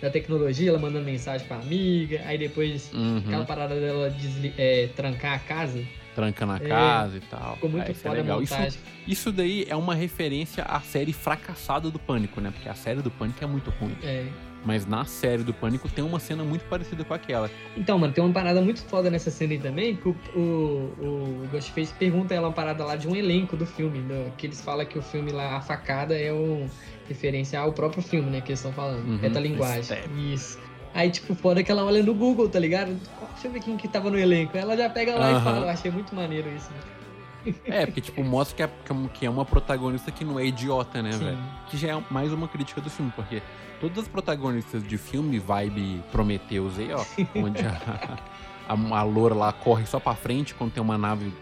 da 0.00 0.10
tecnologia, 0.10 0.68
ela 0.70 0.78
mandando 0.78 1.04
mensagem 1.04 1.46
pra 1.46 1.56
amiga, 1.58 2.22
aí 2.26 2.36
depois 2.38 2.90
Uhum. 2.92 3.18
aquela 3.26 3.44
parada 3.44 3.78
dela 3.78 4.10
desli- 4.10 4.52
é, 4.58 4.88
trancar 4.96 5.34
a 5.34 5.38
casa. 5.38 5.82
Tranca 6.14 6.44
na 6.44 6.56
É, 6.56 6.68
casa 6.68 7.16
e 7.16 7.20
tal. 7.20 7.54
Ficou 7.54 7.70
muito 7.70 7.88
É, 7.88 7.92
isso 7.92 8.00
é 8.00 8.02
foda 8.10 8.14
a 8.20 8.22
legal. 8.22 8.42
Isso, 8.42 8.78
isso 9.06 9.32
daí 9.32 9.64
é 9.68 9.74
uma 9.76 9.94
referência 9.94 10.62
à 10.64 10.80
série 10.80 11.12
fracassada 11.12 11.90
do 11.90 11.98
Pânico, 11.98 12.40
né? 12.40 12.50
Porque 12.50 12.68
a 12.68 12.74
série 12.74 13.00
do 13.00 13.10
Pânico 13.10 13.42
é 13.42 13.46
muito 13.46 13.70
ruim. 13.80 13.96
É. 14.02 14.26
Mas 14.64 14.86
na 14.86 15.04
série 15.04 15.42
do 15.42 15.52
Pânico 15.52 15.88
tem 15.88 16.04
uma 16.04 16.20
cena 16.20 16.44
muito 16.44 16.64
parecida 16.66 17.02
com 17.02 17.12
aquela. 17.12 17.50
Então, 17.76 17.98
mano, 17.98 18.12
tem 18.12 18.22
uma 18.22 18.32
parada 18.32 18.60
muito 18.62 18.80
foda 18.84 19.10
nessa 19.10 19.28
cena 19.28 19.54
aí 19.54 19.58
também, 19.58 19.96
que 19.96 20.08
o, 20.08 20.16
o, 20.36 20.38
o 20.38 21.48
Ghostface 21.50 21.92
pergunta 21.94 22.32
ela 22.32 22.46
uma 22.46 22.54
parada 22.54 22.84
lá 22.84 22.94
de 22.94 23.08
um 23.08 23.16
elenco 23.16 23.56
do 23.56 23.66
filme, 23.66 23.98
do- 24.02 24.30
que 24.36 24.46
eles 24.46 24.60
falam 24.60 24.86
que 24.86 24.96
o 24.96 25.02
filme 25.02 25.32
lá, 25.32 25.56
A 25.56 25.60
Facada, 25.60 26.16
é 26.16 26.32
um 26.32 26.68
referência 27.08 27.58
ao 27.58 27.72
próprio 27.72 28.02
filme, 28.02 28.30
né, 28.30 28.40
que 28.40 28.50
eles 28.50 28.60
estão 28.60 28.72
falando, 28.72 29.04
Uhum, 29.04 29.18
metalinguagem. 29.18 29.82
Step. 29.82 30.08
Isso. 30.32 30.60
Aí, 30.94 31.10
tipo, 31.10 31.34
foda 31.34 31.62
que 31.62 31.70
ela 31.70 31.84
olha 31.84 32.02
no 32.02 32.14
Google, 32.14 32.48
tá 32.48 32.58
ligado? 32.58 32.88
Deixa 33.32 33.48
eu 33.48 33.52
ver 33.52 33.60
quem 33.60 33.76
que 33.76 33.88
tava 33.88 34.10
no 34.10 34.18
elenco. 34.18 34.56
Ela 34.56 34.76
já 34.76 34.90
pega 34.90 35.14
lá 35.14 35.30
Aham. 35.30 35.40
e 35.40 35.44
fala, 35.44 35.58
eu 35.66 35.68
achei 35.70 35.90
muito 35.90 36.14
maneiro 36.14 36.48
isso. 36.54 36.70
né? 36.70 37.54
É, 37.66 37.86
porque, 37.86 38.00
tipo, 38.00 38.22
mostra 38.22 38.56
que 38.56 38.62
é, 38.62 38.66
que 38.84 38.92
é 38.92 39.08
que 39.14 39.26
é 39.26 39.30
uma 39.30 39.44
protagonista 39.44 40.10
que 40.12 40.24
não 40.24 40.38
é 40.38 40.46
idiota, 40.46 41.02
né, 41.02 41.10
velho? 41.10 41.38
Que 41.68 41.76
já 41.76 41.96
é 41.96 42.02
mais 42.10 42.32
uma 42.32 42.46
crítica 42.46 42.80
do 42.80 42.88
filme, 42.88 43.12
porque 43.16 43.42
todas 43.80 43.98
as 43.98 44.08
protagonistas 44.08 44.86
de 44.86 44.96
filme, 44.96 45.38
vibe 45.40 46.02
Prometheus 46.12 46.78
aí, 46.78 46.92
ó, 46.92 47.04
onde 47.34 47.64
a, 47.66 47.72
a, 48.68 48.98
a 48.98 49.02
loura 49.02 49.34
lá 49.34 49.52
corre 49.52 49.84
só 49.86 49.98
pra 50.00 50.14
frente 50.14 50.54
quando 50.54 50.72
tem 50.72 50.82
uma 50.82 50.96
nave 50.98 51.32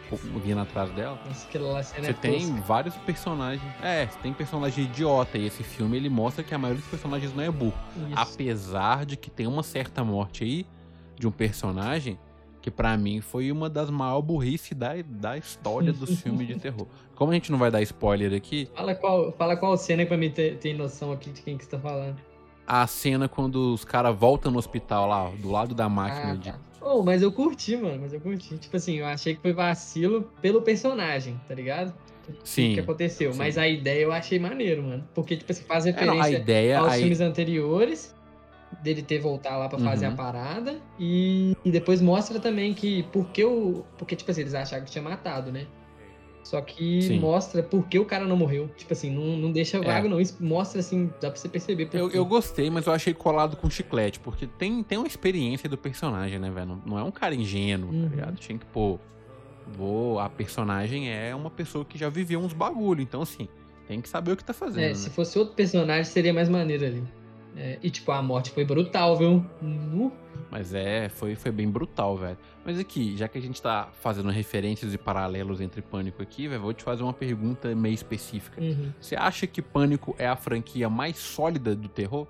vindo 0.43 0.61
atrás 0.61 0.91
dela. 0.93 1.19
Cena 1.83 1.83
Você 1.83 2.11
é 2.11 2.13
tem 2.13 2.55
vários 2.61 2.95
personagens. 2.97 3.63
É, 3.83 4.07
você 4.07 4.19
tem 4.21 4.33
personagem 4.33 4.85
idiota. 4.85 5.39
E 5.39 5.47
esse 5.47 5.63
filme 5.63 5.97
ele 5.97 6.09
mostra 6.09 6.43
que 6.45 6.55
a 6.55 6.59
maioria 6.59 6.81
dos 6.81 6.91
personagens 6.91 7.35
não 7.35 7.43
é 7.45 7.51
burro. 7.51 7.75
Isso. 8.09 8.19
Apesar 8.19 9.05
de 9.07 9.17
que 9.17 9.31
tem 9.31 9.47
uma 9.47 9.63
certa 9.63 10.03
morte 10.05 10.45
aí 10.45 10.67
de 11.19 11.27
um 11.27 11.31
personagem 11.31 12.19
que 12.63 12.71
pra 12.71 12.97
mim 12.97 13.21
foi 13.23 13.51
uma 13.51 13.71
das 13.71 13.89
maiores 13.91 14.25
burrice 14.27 14.75
da, 14.75 14.91
da 15.07 15.37
história 15.39 15.93
dos 15.93 16.11
filmes 16.21 16.47
de 16.47 16.57
terror. 16.57 16.87
Como 17.15 17.31
a 17.31 17.35
gente 17.35 17.51
não 17.51 17.59
vai 17.59 17.71
dar 17.71 17.81
spoiler 17.83 18.35
aqui, 18.35 18.69
Fala 18.75 18.95
qual, 18.95 19.33
fala 19.33 19.57
qual 19.57 19.77
cena 19.79 20.05
pra 20.05 20.17
mim 20.17 20.31
ter, 20.31 20.59
ter 20.59 20.75
noção 20.75 21.11
aqui 21.13 21.31
de 21.31 21.41
quem 21.43 21.57
que 21.57 21.65
você 21.65 21.71
tá 21.71 21.79
falando. 21.79 22.17
a 22.67 22.87
cena 22.87 23.29
quando 23.29 23.73
os 23.73 23.83
caras 23.85 24.15
voltam 24.15 24.53
no 24.53 24.59
hospital 24.59 25.07
lá, 25.09 25.31
do 25.31 25.51
lado 25.51 25.75
da 25.75 25.89
máquina 25.89 26.33
Ah, 26.33 26.37
de. 26.37 26.55
Oh, 26.93 27.03
mas 27.05 27.23
eu 27.23 27.31
curti, 27.31 27.77
mano, 27.77 27.99
mas 28.03 28.13
eu 28.13 28.21
curti. 28.21 28.59
Tipo 28.59 28.77
assim, 28.77 28.97
eu 28.97 29.07
achei 29.07 29.35
que 29.37 29.41
foi 29.43 29.53
vacilo 29.53 30.29
pelo 30.43 30.61
personagem, 30.63 31.41
tá 31.47 31.55
ligado? 31.55 31.95
O 32.29 32.33
Sim. 32.45 32.75
que 32.75 32.81
aconteceu. 32.81 33.33
sim. 33.33 33.39
Mas 33.39 33.57
a 33.59 33.69
ideia 33.69 34.03
eu 34.03 34.13
achei 34.13 34.39
maneiro, 34.39 34.83
mano. 34.83 35.09
Porque, 35.15 35.37
tipo 35.37 35.51
assim, 35.53 35.63
faz 35.65 35.87
É, 35.87 35.93
não, 35.93 35.99
referência 36.15 36.39
a 36.39 36.41
ideia. 36.41 36.79
aos 36.81 36.93
a 36.93 36.97
filmes 36.97 37.21
anteriores, 37.21 38.15
dele 38.83 39.03
ter 39.03 39.19
voltar 39.21 39.57
lá 39.57 39.69
pra 39.69 39.79
fazer 39.79 40.07
Uhum. 40.07 40.13
a 40.13 40.17
parada. 40.17 40.81
E, 40.99 41.57
e 41.65 41.71
depois 41.71 42.01
mostra 42.01 42.39
também 42.41 42.73
que 42.75 43.03
porque 43.13 43.45
o. 43.45 43.85
Porque, 43.99 44.15
tipo 44.17 44.31
assim, 44.31 44.41
eles 44.43 44.55
acharam 44.55 44.85
que 44.85 44.91
tinha 44.91 45.03
matado, 45.03 45.51
né? 45.53 45.67
Só 46.43 46.61
que 46.61 47.03
Sim. 47.03 47.19
mostra 47.21 47.63
por 47.63 47.87
que 47.87 47.99
o 47.99 48.05
cara 48.05 48.25
não 48.27 48.37
morreu. 48.37 48.69
Tipo 48.77 48.93
assim, 48.93 49.11
não, 49.11 49.37
não 49.37 49.53
deixa 49.53 49.81
vago, 49.81 50.09
não. 50.09 50.21
Isso 50.21 50.37
mostra 50.41 50.81
assim, 50.81 51.11
dá 51.21 51.31
pra 51.31 51.39
você 51.39 51.49
perceber 51.49 51.87
por 51.87 51.97
É. 51.97 52.01
Eu, 52.01 52.11
eu 52.11 52.25
gostei, 52.25 52.71
mas 52.71 52.87
eu 52.87 52.93
achei 52.93 53.13
colado 53.15 53.57
com 53.57 53.69
chiclete, 53.69 54.19
porque 54.19 54.47
tem, 54.47 54.83
tem 54.83 54.99
uma 54.99 55.07
experiência 55.07 55.69
do 55.69 55.77
personagem, 55.79 56.39
né, 56.39 56.51
velho? 56.51 56.67
Não, 56.67 56.83
não 56.87 56.99
é 56.99 57.03
um 57.03 57.11
cara 57.11 57.35
ingênuo, 57.35 57.93
Uhum. 57.93 58.03
tá 58.05 58.09
ligado? 58.09 58.37
Tinha 58.37 58.59
que, 58.59 58.67
pô, 58.67 58.99
vou, 59.77 60.19
a 60.19 60.29
personagem 60.29 61.11
é 61.11 61.35
uma 61.35 61.51
pessoa 61.51 61.85
que 61.85 61.97
já 61.97 62.09
viveu 62.09 62.41
uns 62.41 62.53
bagulho, 62.53 63.03
então 63.03 63.23
assim, 63.23 63.47
tem 63.87 64.01
que 64.01 64.09
saber 64.09 64.33
o 64.33 64.37
que 64.37 64.45
tá 64.45 64.53
fazendo. 64.53 64.85
É, 64.85 64.89
né? 64.89 64.95
se 64.95 65.11
fosse 65.11 65.39
outro 65.39 65.55
personagem, 65.55 66.05
seria 66.05 66.33
mais 66.33 66.49
maneiro 66.49 66.85
ali. 66.85 67.05
É, 67.57 67.79
e, 67.83 67.91
tipo, 67.91 68.11
a 68.13 68.23
morte 68.23 68.51
foi 68.51 68.65
brutal, 68.65 69.17
viu? 69.17 69.45
Nu. 69.61 70.13
Mas 70.51 70.75
é, 70.75 71.09
foi, 71.09 71.35
foi 71.35 71.53
bem 71.53 71.69
brutal, 71.69 72.17
velho. 72.17 72.39
Mas 72.65 72.79
aqui, 72.79 73.17
já 73.17 73.29
que 73.29 73.39
a 73.39 73.41
gente 73.41 73.61
tá 73.61 73.89
fazendo 74.01 74.31
referências 74.31 74.93
e 74.93 74.99
paralelos 74.99 75.61
entre 75.61 75.81
Pânico 75.81 76.23
aqui, 76.23 76.49
velho, 76.49 76.61
vou 76.61 76.73
te 76.73 76.83
fazer 76.83 77.03
uma 77.03 77.13
pergunta 77.13 77.75
meio 77.75 77.95
específica. 77.95 78.61
Uhum. 78.61 78.93
Você 79.01 79.15
acha 79.15 79.47
que 79.47 79.63
Pânico 79.63 80.15
é 80.19 80.27
a 80.27 80.37
franquia 80.37 80.89
mais 80.89 81.19
sólida 81.19 81.75
do 81.75 81.89
terror? 81.89 82.27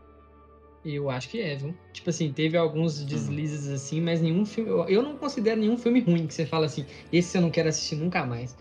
Eu 0.85 1.11
acho 1.11 1.29
que 1.29 1.41
é, 1.41 1.57
viu? 1.57 1.75
Tipo 1.93 2.09
assim, 2.11 2.33
teve 2.33 2.59
Hum. 2.59 2.62
alguns 2.62 3.05
deslizes 3.05 3.69
assim, 3.69 4.00
mas 4.00 4.21
nenhum 4.21 4.47
filme. 4.47 4.71
Eu, 4.71 4.89
eu 4.89 5.03
não 5.03 5.17
considero 5.17 5.61
nenhum 5.61 5.77
filme 5.77 6.00
ruim 6.00 6.27
que 6.27 6.33
você 6.33 6.47
fala 6.47 6.67
assim, 6.67 6.87
esse 7.12 7.37
eu 7.37 7.43
não 7.43 7.50
quero 7.50 7.69
assistir 7.69 7.97
nunca 7.97 8.25
mais. 8.25 8.57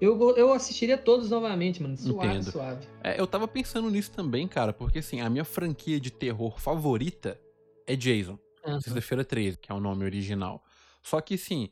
Eu, 0.00 0.36
eu 0.36 0.52
assistiria 0.52 0.98
todos 0.98 1.30
novamente, 1.30 1.82
mano. 1.82 1.96
Suave, 1.96 2.28
Entendo. 2.28 2.50
suave. 2.50 2.86
É, 3.02 3.18
eu 3.20 3.26
tava 3.26 3.46
pensando 3.46 3.88
nisso 3.90 4.10
também, 4.10 4.46
cara, 4.48 4.72
porque 4.72 4.98
assim, 4.98 5.20
a 5.20 5.30
minha 5.30 5.44
franquia 5.44 6.00
de 6.00 6.10
terror 6.10 6.58
favorita 6.58 7.40
é 7.86 7.94
Jason. 7.94 8.38
Aham. 8.64 8.80
Sexta-feira 8.80 9.24
13, 9.24 9.58
que 9.58 9.70
é 9.70 9.74
o 9.74 9.80
nome 9.80 10.04
original. 10.04 10.64
Só 11.02 11.20
que, 11.20 11.34
assim, 11.34 11.70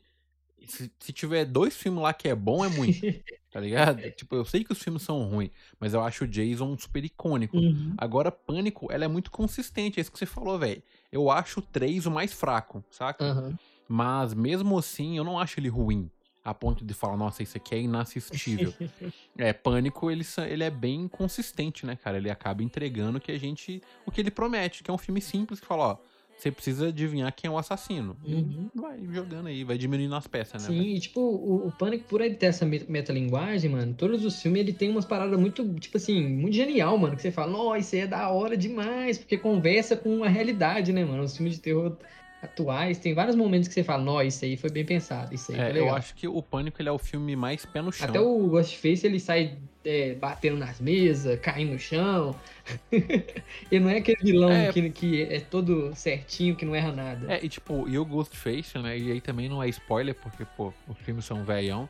se, 0.67 0.91
se 0.99 1.11
tiver 1.11 1.45
dois 1.45 1.75
filmes 1.75 2.01
lá 2.01 2.13
que 2.13 2.27
é 2.29 2.35
bom, 2.35 2.63
é 2.63 2.69
muito, 2.69 2.99
tá 3.51 3.59
ligado? 3.59 4.01
Tipo, 4.11 4.35
eu 4.35 4.45
sei 4.45 4.63
que 4.63 4.71
os 4.71 4.81
filmes 4.81 5.01
são 5.01 5.23
ruins, 5.27 5.51
mas 5.79 5.93
eu 5.93 6.01
acho 6.01 6.23
o 6.23 6.27
Jason 6.27 6.77
super 6.77 7.03
icônico. 7.03 7.57
Uhum. 7.57 7.93
Agora, 7.97 8.31
Pânico, 8.31 8.91
ela 8.91 9.05
é 9.05 9.07
muito 9.07 9.31
consistente, 9.31 9.99
é 9.99 10.01
isso 10.01 10.11
que 10.11 10.19
você 10.19 10.25
falou, 10.25 10.57
velho. 10.57 10.81
Eu 11.11 11.29
acho 11.29 11.59
o 11.59 11.63
3 11.63 12.05
o 12.05 12.11
mais 12.11 12.31
fraco, 12.31 12.83
saca? 12.89 13.25
Aham. 13.25 13.57
Mas, 13.87 14.33
mesmo 14.33 14.77
assim, 14.77 15.17
eu 15.17 15.23
não 15.23 15.37
acho 15.37 15.59
ele 15.59 15.67
ruim. 15.67 16.09
A 16.43 16.53
ponto 16.53 16.83
de 16.83 16.93
falar, 16.93 17.15
nossa, 17.15 17.41
isso 17.41 17.55
aqui 17.55 17.73
é 17.75 17.79
inassistível. 17.79 18.73
é, 19.37 19.53
Pânico, 19.53 20.11
ele, 20.11 20.25
ele 20.49 20.63
é 20.63 20.69
bem 20.69 21.07
consistente, 21.07 21.85
né, 21.85 21.95
cara? 21.95 22.17
Ele 22.17 22.29
acaba 22.29 22.61
entregando 22.61 23.17
o 23.17 23.21
que 23.21 23.31
a 23.31 23.39
gente. 23.39 23.81
o 24.05 24.11
que 24.11 24.19
ele 24.19 24.29
promete, 24.31 24.83
que 24.83 24.91
é 24.91 24.93
um 24.93 24.97
filme 24.97 25.21
simples 25.21 25.59
que 25.61 25.65
fala, 25.65 25.83
ó, 25.83 25.97
você 26.35 26.51
precisa 26.51 26.87
adivinhar 26.87 27.33
quem 27.33 27.47
é 27.47 27.51
o 27.51 27.57
assassino. 27.57 28.17
E 28.25 28.33
Uhum. 28.33 28.69
Vai 28.75 28.99
jogando 29.09 29.47
aí, 29.47 29.63
vai 29.63 29.77
diminuindo 29.77 30.13
as 30.15 30.27
peças, 30.27 30.61
né? 30.61 30.67
Sim, 30.67 30.95
e 30.95 30.99
tipo, 30.99 31.21
o, 31.21 31.67
o 31.67 31.71
Pânico, 31.71 32.05
por 32.09 32.19
ele 32.19 32.35
ter 32.35 32.47
essa 32.47 32.65
met- 32.65 32.89
metalinguagem, 32.89 33.69
mano, 33.69 33.93
todos 33.93 34.25
os 34.25 34.41
filmes 34.41 34.61
ele 34.61 34.73
tem 34.73 34.89
umas 34.89 35.05
paradas 35.05 35.39
muito, 35.39 35.73
tipo 35.79 35.95
assim, 35.95 36.27
muito 36.27 36.55
genial, 36.55 36.97
mano. 36.97 37.15
Que 37.15 37.21
você 37.21 37.31
fala, 37.31 37.51
nossa, 37.51 37.77
isso 37.79 37.95
aí 37.95 38.01
é 38.01 38.07
da 38.07 38.29
hora 38.29 38.57
demais, 38.57 39.17
porque 39.17 39.37
conversa 39.37 39.95
com 39.95 40.23
a 40.23 40.27
realidade, 40.27 40.91
né, 40.91 41.05
mano? 41.05 41.23
Os 41.23 41.37
filmes 41.37 41.55
de 41.55 41.61
terror 41.61 41.97
atuais, 42.43 42.97
tem 42.99 43.13
vários 43.13 43.35
momentos 43.35 43.67
que 43.67 43.73
você 43.73 43.83
fala, 43.83 44.03
nó, 44.03 44.21
isso 44.21 44.43
aí 44.43 44.57
foi 44.57 44.69
bem 44.69 44.85
pensado, 44.85 45.33
isso 45.33 45.51
aí 45.51 45.59
É, 45.59 45.79
eu 45.79 45.93
acho 45.93 46.13
que 46.13 46.27
o 46.27 46.41
Pânico 46.41 46.81
ele 46.81 46.89
é 46.89 46.91
o 46.91 46.97
filme 46.97 47.35
mais 47.35 47.65
pé 47.65 47.81
no 47.81 47.91
chão. 47.91 48.07
Até 48.09 48.19
o 48.19 48.47
Ghostface, 48.47 49.05
ele 49.05 49.19
sai 49.19 49.57
é, 49.85 50.13
batendo 50.15 50.57
nas 50.57 50.79
mesas, 50.79 51.39
caindo 51.39 51.73
no 51.73 51.79
chão. 51.79 52.35
ele 52.91 53.79
não 53.83 53.89
é 53.89 53.97
aquele 53.97 54.17
vilão 54.21 54.51
É. 54.51 54.71
que, 54.71 54.89
que 54.89 55.23
é 55.23 55.39
todo 55.39 55.93
certinho, 55.95 56.55
que 56.55 56.65
não 56.65 56.75
erra 56.75 56.91
nada. 56.91 57.33
É, 57.33 57.43
e 57.43 57.49
tipo, 57.49 57.87
e 57.87 57.97
o 57.97 58.05
Ghostface, 58.05 58.77
né? 58.79 58.97
E 58.97 59.11
aí 59.11 59.21
também 59.21 59.49
não 59.49 59.61
é 59.63 59.69
spoiler, 59.69 60.15
porque, 60.15 60.45
pô, 60.57 60.73
os 60.87 60.97
filmes 60.99 61.25
são 61.25 61.43
velhão. 61.43 61.87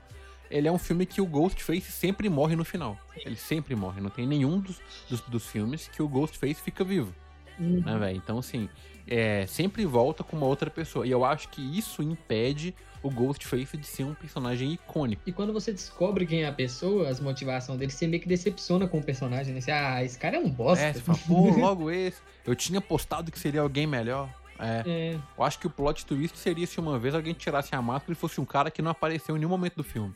Ele 0.52 0.68
é 0.68 0.72
um 0.72 0.78
filme 0.78 1.06
que 1.06 1.20
o 1.20 1.26
Ghostface 1.26 1.92
sempre 1.92 2.30
morre 2.30 2.56
no 2.56 2.64
final. 2.64 2.98
Ele 3.26 3.36
sempre 3.36 3.76
morre. 3.76 4.00
Não 4.02 4.10
tem 4.12 4.28
nenhum 4.28 4.60
dos, 4.60 4.80
dos, 5.10 5.22
dos 5.22 5.48
filmes 5.48 5.88
que 5.88 6.02
o 6.02 6.08
Ghostface 6.08 6.62
fica 6.62 6.84
vivo, 6.84 7.14
Uhum. 7.60 7.82
né, 7.82 7.98
velho? 7.98 8.18
Então, 8.18 8.38
assim, 8.38 8.70
é, 9.08 9.46
sempre 9.48 9.86
volta 9.86 10.24
com 10.24 10.36
uma 10.36 10.46
outra 10.46 10.70
pessoa. 10.70 11.06
E 11.06 11.12
eu 11.12 11.24
acho 11.26 11.50
que 11.50 11.62
isso 11.78 12.02
impede 12.02 12.74
o 13.02 13.10
Ghostface 13.10 13.76
de 13.76 13.86
ser 13.86 14.06
um 14.06 14.14
personagem 14.14 14.72
icônico. 14.72 15.22
E 15.26 15.32
quando 15.32 15.52
você 15.52 15.74
descobre 15.74 16.26
quem 16.26 16.44
é 16.44 16.48
a 16.48 16.54
pessoa, 16.54 17.10
as 17.10 17.20
motivações 17.20 17.78
dele, 17.78 17.92
você 17.92 18.08
meio 18.08 18.22
que 18.22 18.30
decepciona 18.30 18.88
com 18.88 19.00
o 19.00 19.04
personagem, 19.04 19.54
né? 19.54 19.60
Você, 19.60 19.72
ah, 19.72 20.04
esse 20.04 20.18
cara 20.18 20.38
é 20.38 20.40
um 20.40 20.50
bosta. 20.50 20.86
É, 20.86 20.94
você 20.94 21.02
fala, 21.02 21.20
pô, 21.28 21.50
logo 21.60 21.92
esse. 21.92 22.22
Eu 22.46 22.56
tinha 22.56 22.80
postado 22.80 23.30
que 23.30 23.38
seria 23.38 23.62
alguém 23.62 23.86
melhor. 23.86 24.30
É. 24.58 24.84
É, 24.86 25.20
Eu 25.38 25.44
acho 25.44 25.60
que 25.60 25.68
o 25.68 25.70
plot 25.70 26.06
twist 26.06 26.38
seria 26.38 26.66
se 26.66 26.80
uma 26.80 26.98
vez 26.98 27.14
alguém 27.14 27.34
tirasse 27.34 27.76
a 27.76 27.82
máscara 27.82 28.14
e 28.14 28.16
fosse 28.16 28.40
um 28.40 28.46
cara 28.46 28.72
que 28.72 28.82
não 28.82 28.92
apareceu 28.92 29.36
em 29.36 29.40
nenhum 29.40 29.50
momento 29.50 29.76
do 29.76 29.84
filme. 29.84 30.14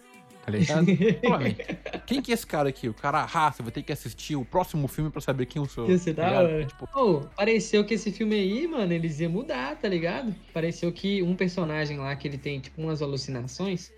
Tá 0.47 0.51
ligado? 0.53 0.85
Fala, 1.27 1.37
"Véi, 1.39 1.57
quem 2.05 2.21
que 2.21 2.31
é 2.31 2.33
esse 2.33 2.47
cara 2.47 2.69
aqui? 2.69 2.87
O 2.87 2.93
cara, 2.93 3.27
você 3.51 3.61
vai 3.61 3.69
ter 3.69 3.83
que 3.83 3.91
assistir 3.91 4.37
o 4.37 4.45
próximo 4.45 4.87
filme 4.87 5.11
pra 5.11 5.19
saber 5.19 5.45
quem 5.45 5.61
eu 5.61 5.67
sou. 5.67 5.89
Ia 5.89 5.97
ser 5.97 6.13
tá 6.13 6.21
da 6.21 6.29
ligado? 6.29 6.45
hora. 6.45 6.65
Tipo, 6.65 6.87
Pô, 6.87 7.19
pareceu 7.35 7.83
que 7.83 7.95
esse 7.95 8.13
filme 8.13 8.33
aí, 8.35 8.65
mano, 8.65 8.93
eles 8.93 9.19
iam 9.19 9.29
mudar, 9.29 9.75
tá 9.75 9.89
ligado? 9.89 10.33
Pareceu 10.53 10.89
que 10.89 11.21
um 11.21 11.35
personagem 11.35 11.97
lá, 11.97 12.15
que 12.15 12.29
ele 12.29 12.37
tem, 12.37 12.61
tipo, 12.61 12.81
umas 12.81 13.01
alucinações, 13.01 13.91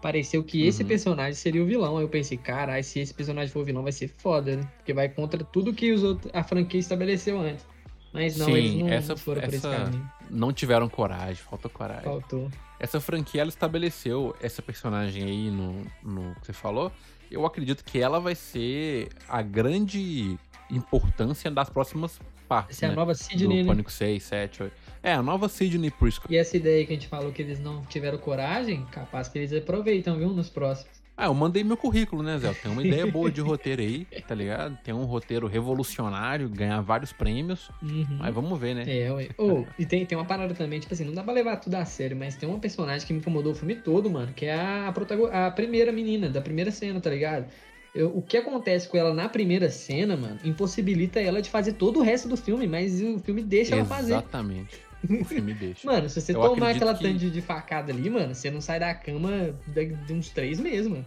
pareceu 0.00 0.42
que 0.42 0.66
esse 0.66 0.80
Uhum. 0.82 0.88
personagem 0.88 1.34
seria 1.34 1.62
o 1.62 1.66
vilão. 1.66 1.98
Aí 1.98 2.02
eu 2.04 2.08
pensei, 2.08 2.38
caralho, 2.38 2.82
se 2.82 2.98
esse 3.00 3.12
personagem 3.12 3.52
for 3.52 3.60
o 3.60 3.64
vilão, 3.66 3.82
vai 3.82 3.92
ser 3.92 4.08
foda, 4.08 4.56
né? 4.56 4.62
Porque 4.78 4.94
vai 4.94 5.10
contra 5.10 5.44
tudo 5.44 5.74
que 5.74 5.92
os 5.92 6.02
outros, 6.02 6.32
a 6.34 6.42
franquia 6.42 6.80
estabeleceu 6.80 7.38
antes. 7.38 7.66
Mas 8.10 8.38
não, 8.38 8.46
Sim, 8.46 8.52
eles 8.54 8.74
não 8.76 8.88
essa- 8.88 9.16
foram 9.18 9.42
por 9.42 9.48
esse 9.52 9.58
essa- 9.66 9.76
caminho. 9.84 10.10
Não 10.30 10.52
tiveram 10.52 10.88
coragem, 10.88 11.36
falta 11.36 11.68
coragem. 11.68 12.04
Faltou. 12.04 12.50
Essa 12.78 13.00
franquia, 13.00 13.42
ela 13.42 13.50
estabeleceu 13.50 14.34
essa 14.40 14.62
personagem 14.62 15.24
aí 15.24 15.50
no, 15.50 15.84
no 16.02 16.34
que 16.36 16.46
você 16.46 16.52
falou. 16.52 16.90
Eu 17.30 17.44
acredito 17.44 17.84
que 17.84 17.98
ela 18.00 18.18
vai 18.18 18.34
ser 18.34 19.08
a 19.28 19.42
grande 19.42 20.38
importância 20.70 21.50
das 21.50 21.68
próximas 21.68 22.18
partes, 22.48 22.76
Essa 22.76 22.86
é 22.86 22.88
né? 22.88 22.94
a 22.94 22.96
nova 22.96 23.14
Sidney, 23.14 23.58
do 23.58 23.64
né? 23.64 23.64
Pânico 23.64 23.92
6, 23.92 24.22
7, 24.22 24.62
8. 24.64 24.74
É, 25.02 25.12
a 25.12 25.22
nova 25.22 25.48
Sidney 25.48 25.90
Prisco. 25.90 26.26
E 26.28 26.36
essa 26.36 26.56
ideia 26.56 26.84
que 26.84 26.92
a 26.92 26.96
gente 26.96 27.06
falou 27.06 27.30
que 27.32 27.40
eles 27.40 27.60
não 27.60 27.84
tiveram 27.84 28.18
coragem, 28.18 28.84
capaz 28.86 29.28
que 29.28 29.38
eles 29.38 29.52
aproveitam, 29.52 30.16
viu, 30.16 30.30
nos 30.30 30.50
próximos. 30.50 30.99
Ah, 31.20 31.26
eu 31.26 31.34
mandei 31.34 31.62
meu 31.62 31.76
currículo, 31.76 32.22
né, 32.22 32.38
Zé? 32.38 32.50
Tem 32.54 32.72
uma 32.72 32.82
ideia 32.82 33.06
boa 33.06 33.30
de 33.30 33.42
roteiro 33.42 33.82
aí, 33.82 34.06
tá 34.26 34.34
ligado? 34.34 34.78
Tem 34.82 34.94
um 34.94 35.04
roteiro 35.04 35.46
revolucionário, 35.46 36.48
ganhar 36.48 36.80
vários 36.80 37.12
prêmios. 37.12 37.68
Uhum. 37.82 38.06
Mas 38.18 38.34
vamos 38.34 38.58
ver, 38.58 38.74
né? 38.74 38.84
É, 38.88 39.12
ué. 39.12 39.28
Oh, 39.36 39.64
e 39.78 39.84
tem, 39.84 40.06
tem 40.06 40.16
uma 40.16 40.24
parada 40.24 40.54
também, 40.54 40.80
tipo 40.80 40.94
assim, 40.94 41.04
não 41.04 41.12
dá 41.12 41.22
pra 41.22 41.34
levar 41.34 41.56
tudo 41.56 41.74
a 41.74 41.84
sério, 41.84 42.16
mas 42.16 42.36
tem 42.36 42.48
uma 42.48 42.58
personagem 42.58 43.06
que 43.06 43.12
me 43.12 43.18
incomodou 43.18 43.52
o 43.52 43.54
filme 43.54 43.74
todo, 43.74 44.08
mano, 44.10 44.32
que 44.32 44.46
é 44.46 44.54
a, 44.54 44.90
protago- 44.94 45.26
a 45.30 45.50
primeira 45.50 45.92
menina, 45.92 46.30
da 46.30 46.40
primeira 46.40 46.70
cena, 46.70 46.98
tá 47.00 47.10
ligado? 47.10 47.50
Eu- 47.94 48.16
o 48.16 48.22
que 48.22 48.38
acontece 48.38 48.88
com 48.88 48.96
ela 48.96 49.12
na 49.12 49.28
primeira 49.28 49.68
cena, 49.68 50.16
mano, 50.16 50.38
impossibilita 50.42 51.20
ela 51.20 51.42
de 51.42 51.50
fazer 51.50 51.74
todo 51.74 51.98
o 52.00 52.02
resto 52.02 52.28
do 52.28 52.36
filme, 52.36 52.66
mas 52.66 53.02
o 53.02 53.18
filme 53.18 53.42
deixa 53.42 53.74
ela 53.74 53.84
fazer. 53.84 54.14
Exatamente. 54.14 54.78
O 55.08 55.24
filme 55.24 55.54
deixa. 55.54 55.86
Mano, 55.86 56.08
se 56.08 56.20
você 56.20 56.32
Eu 56.34 56.40
tomar 56.40 56.70
aquela 56.70 56.94
que- 56.94 57.02
tanto 57.04 57.30
de, 57.30 57.40
facada 57.40 57.92
ali, 57.92 58.10
mano, 58.10 58.34
você 58.34 58.50
não 58.50 58.60
sai 58.60 58.78
da 58.80 58.94
cama 58.94 59.54
de, 59.66 60.12
uns 60.12 60.28
três 60.30 60.60
meses, 60.60 60.86
mano. 60.88 61.04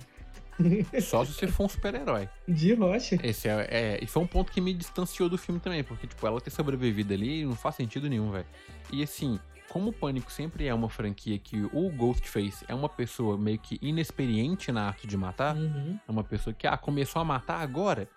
Só 1.01 1.25
se 1.25 1.33
você 1.33 1.47
for 1.47 1.65
um 1.65 1.69
super-herói. 1.69 2.29
De 2.47 2.73
rocha. 2.73 3.17
Esse 3.23 3.47
é, 3.47 3.67
é- 3.69 3.99
e 4.01 4.07
foi 4.07 4.21
um 4.23 4.27
ponto 4.27 4.51
que 4.51 4.61
me 4.61 4.73
distanciou 4.73 5.27
do 5.29 5.37
filme 5.37 5.59
também, 5.59 5.83
porque, 5.83 6.07
tipo, 6.07 6.25
ela 6.25 6.39
ter 6.39 6.51
sobrevivido 6.51 7.13
ali 7.13 7.43
não 7.45 7.55
faz 7.55 7.75
sentido 7.75 8.07
nenhum, 8.09 8.31
velho. 8.31 8.45
E 8.91 9.01
assim, 9.03 9.39
como 9.69 9.89
o 9.89 9.93
Pânico 9.93 10.31
sempre 10.31 10.67
é 10.67 10.73
uma 10.73 10.89
franquia 10.89 11.39
que 11.39 11.63
o 11.73 11.89
Ghostface 11.89 12.63
é 12.67 12.75
uma 12.75 12.89
pessoa 12.89 13.37
meio 13.37 13.57
que 13.57 13.79
inexperiente 13.81 14.71
na 14.71 14.87
arte 14.87 15.07
de 15.07 15.17
matar, 15.17 15.55
Uhum. 15.55 15.97
é 16.07 16.11
uma 16.11 16.23
pessoa 16.23 16.53
que, 16.53 16.67
ah, 16.67 16.77
começou 16.77 17.19
a 17.21 17.25
matar 17.25 17.59
agora, 17.61 18.07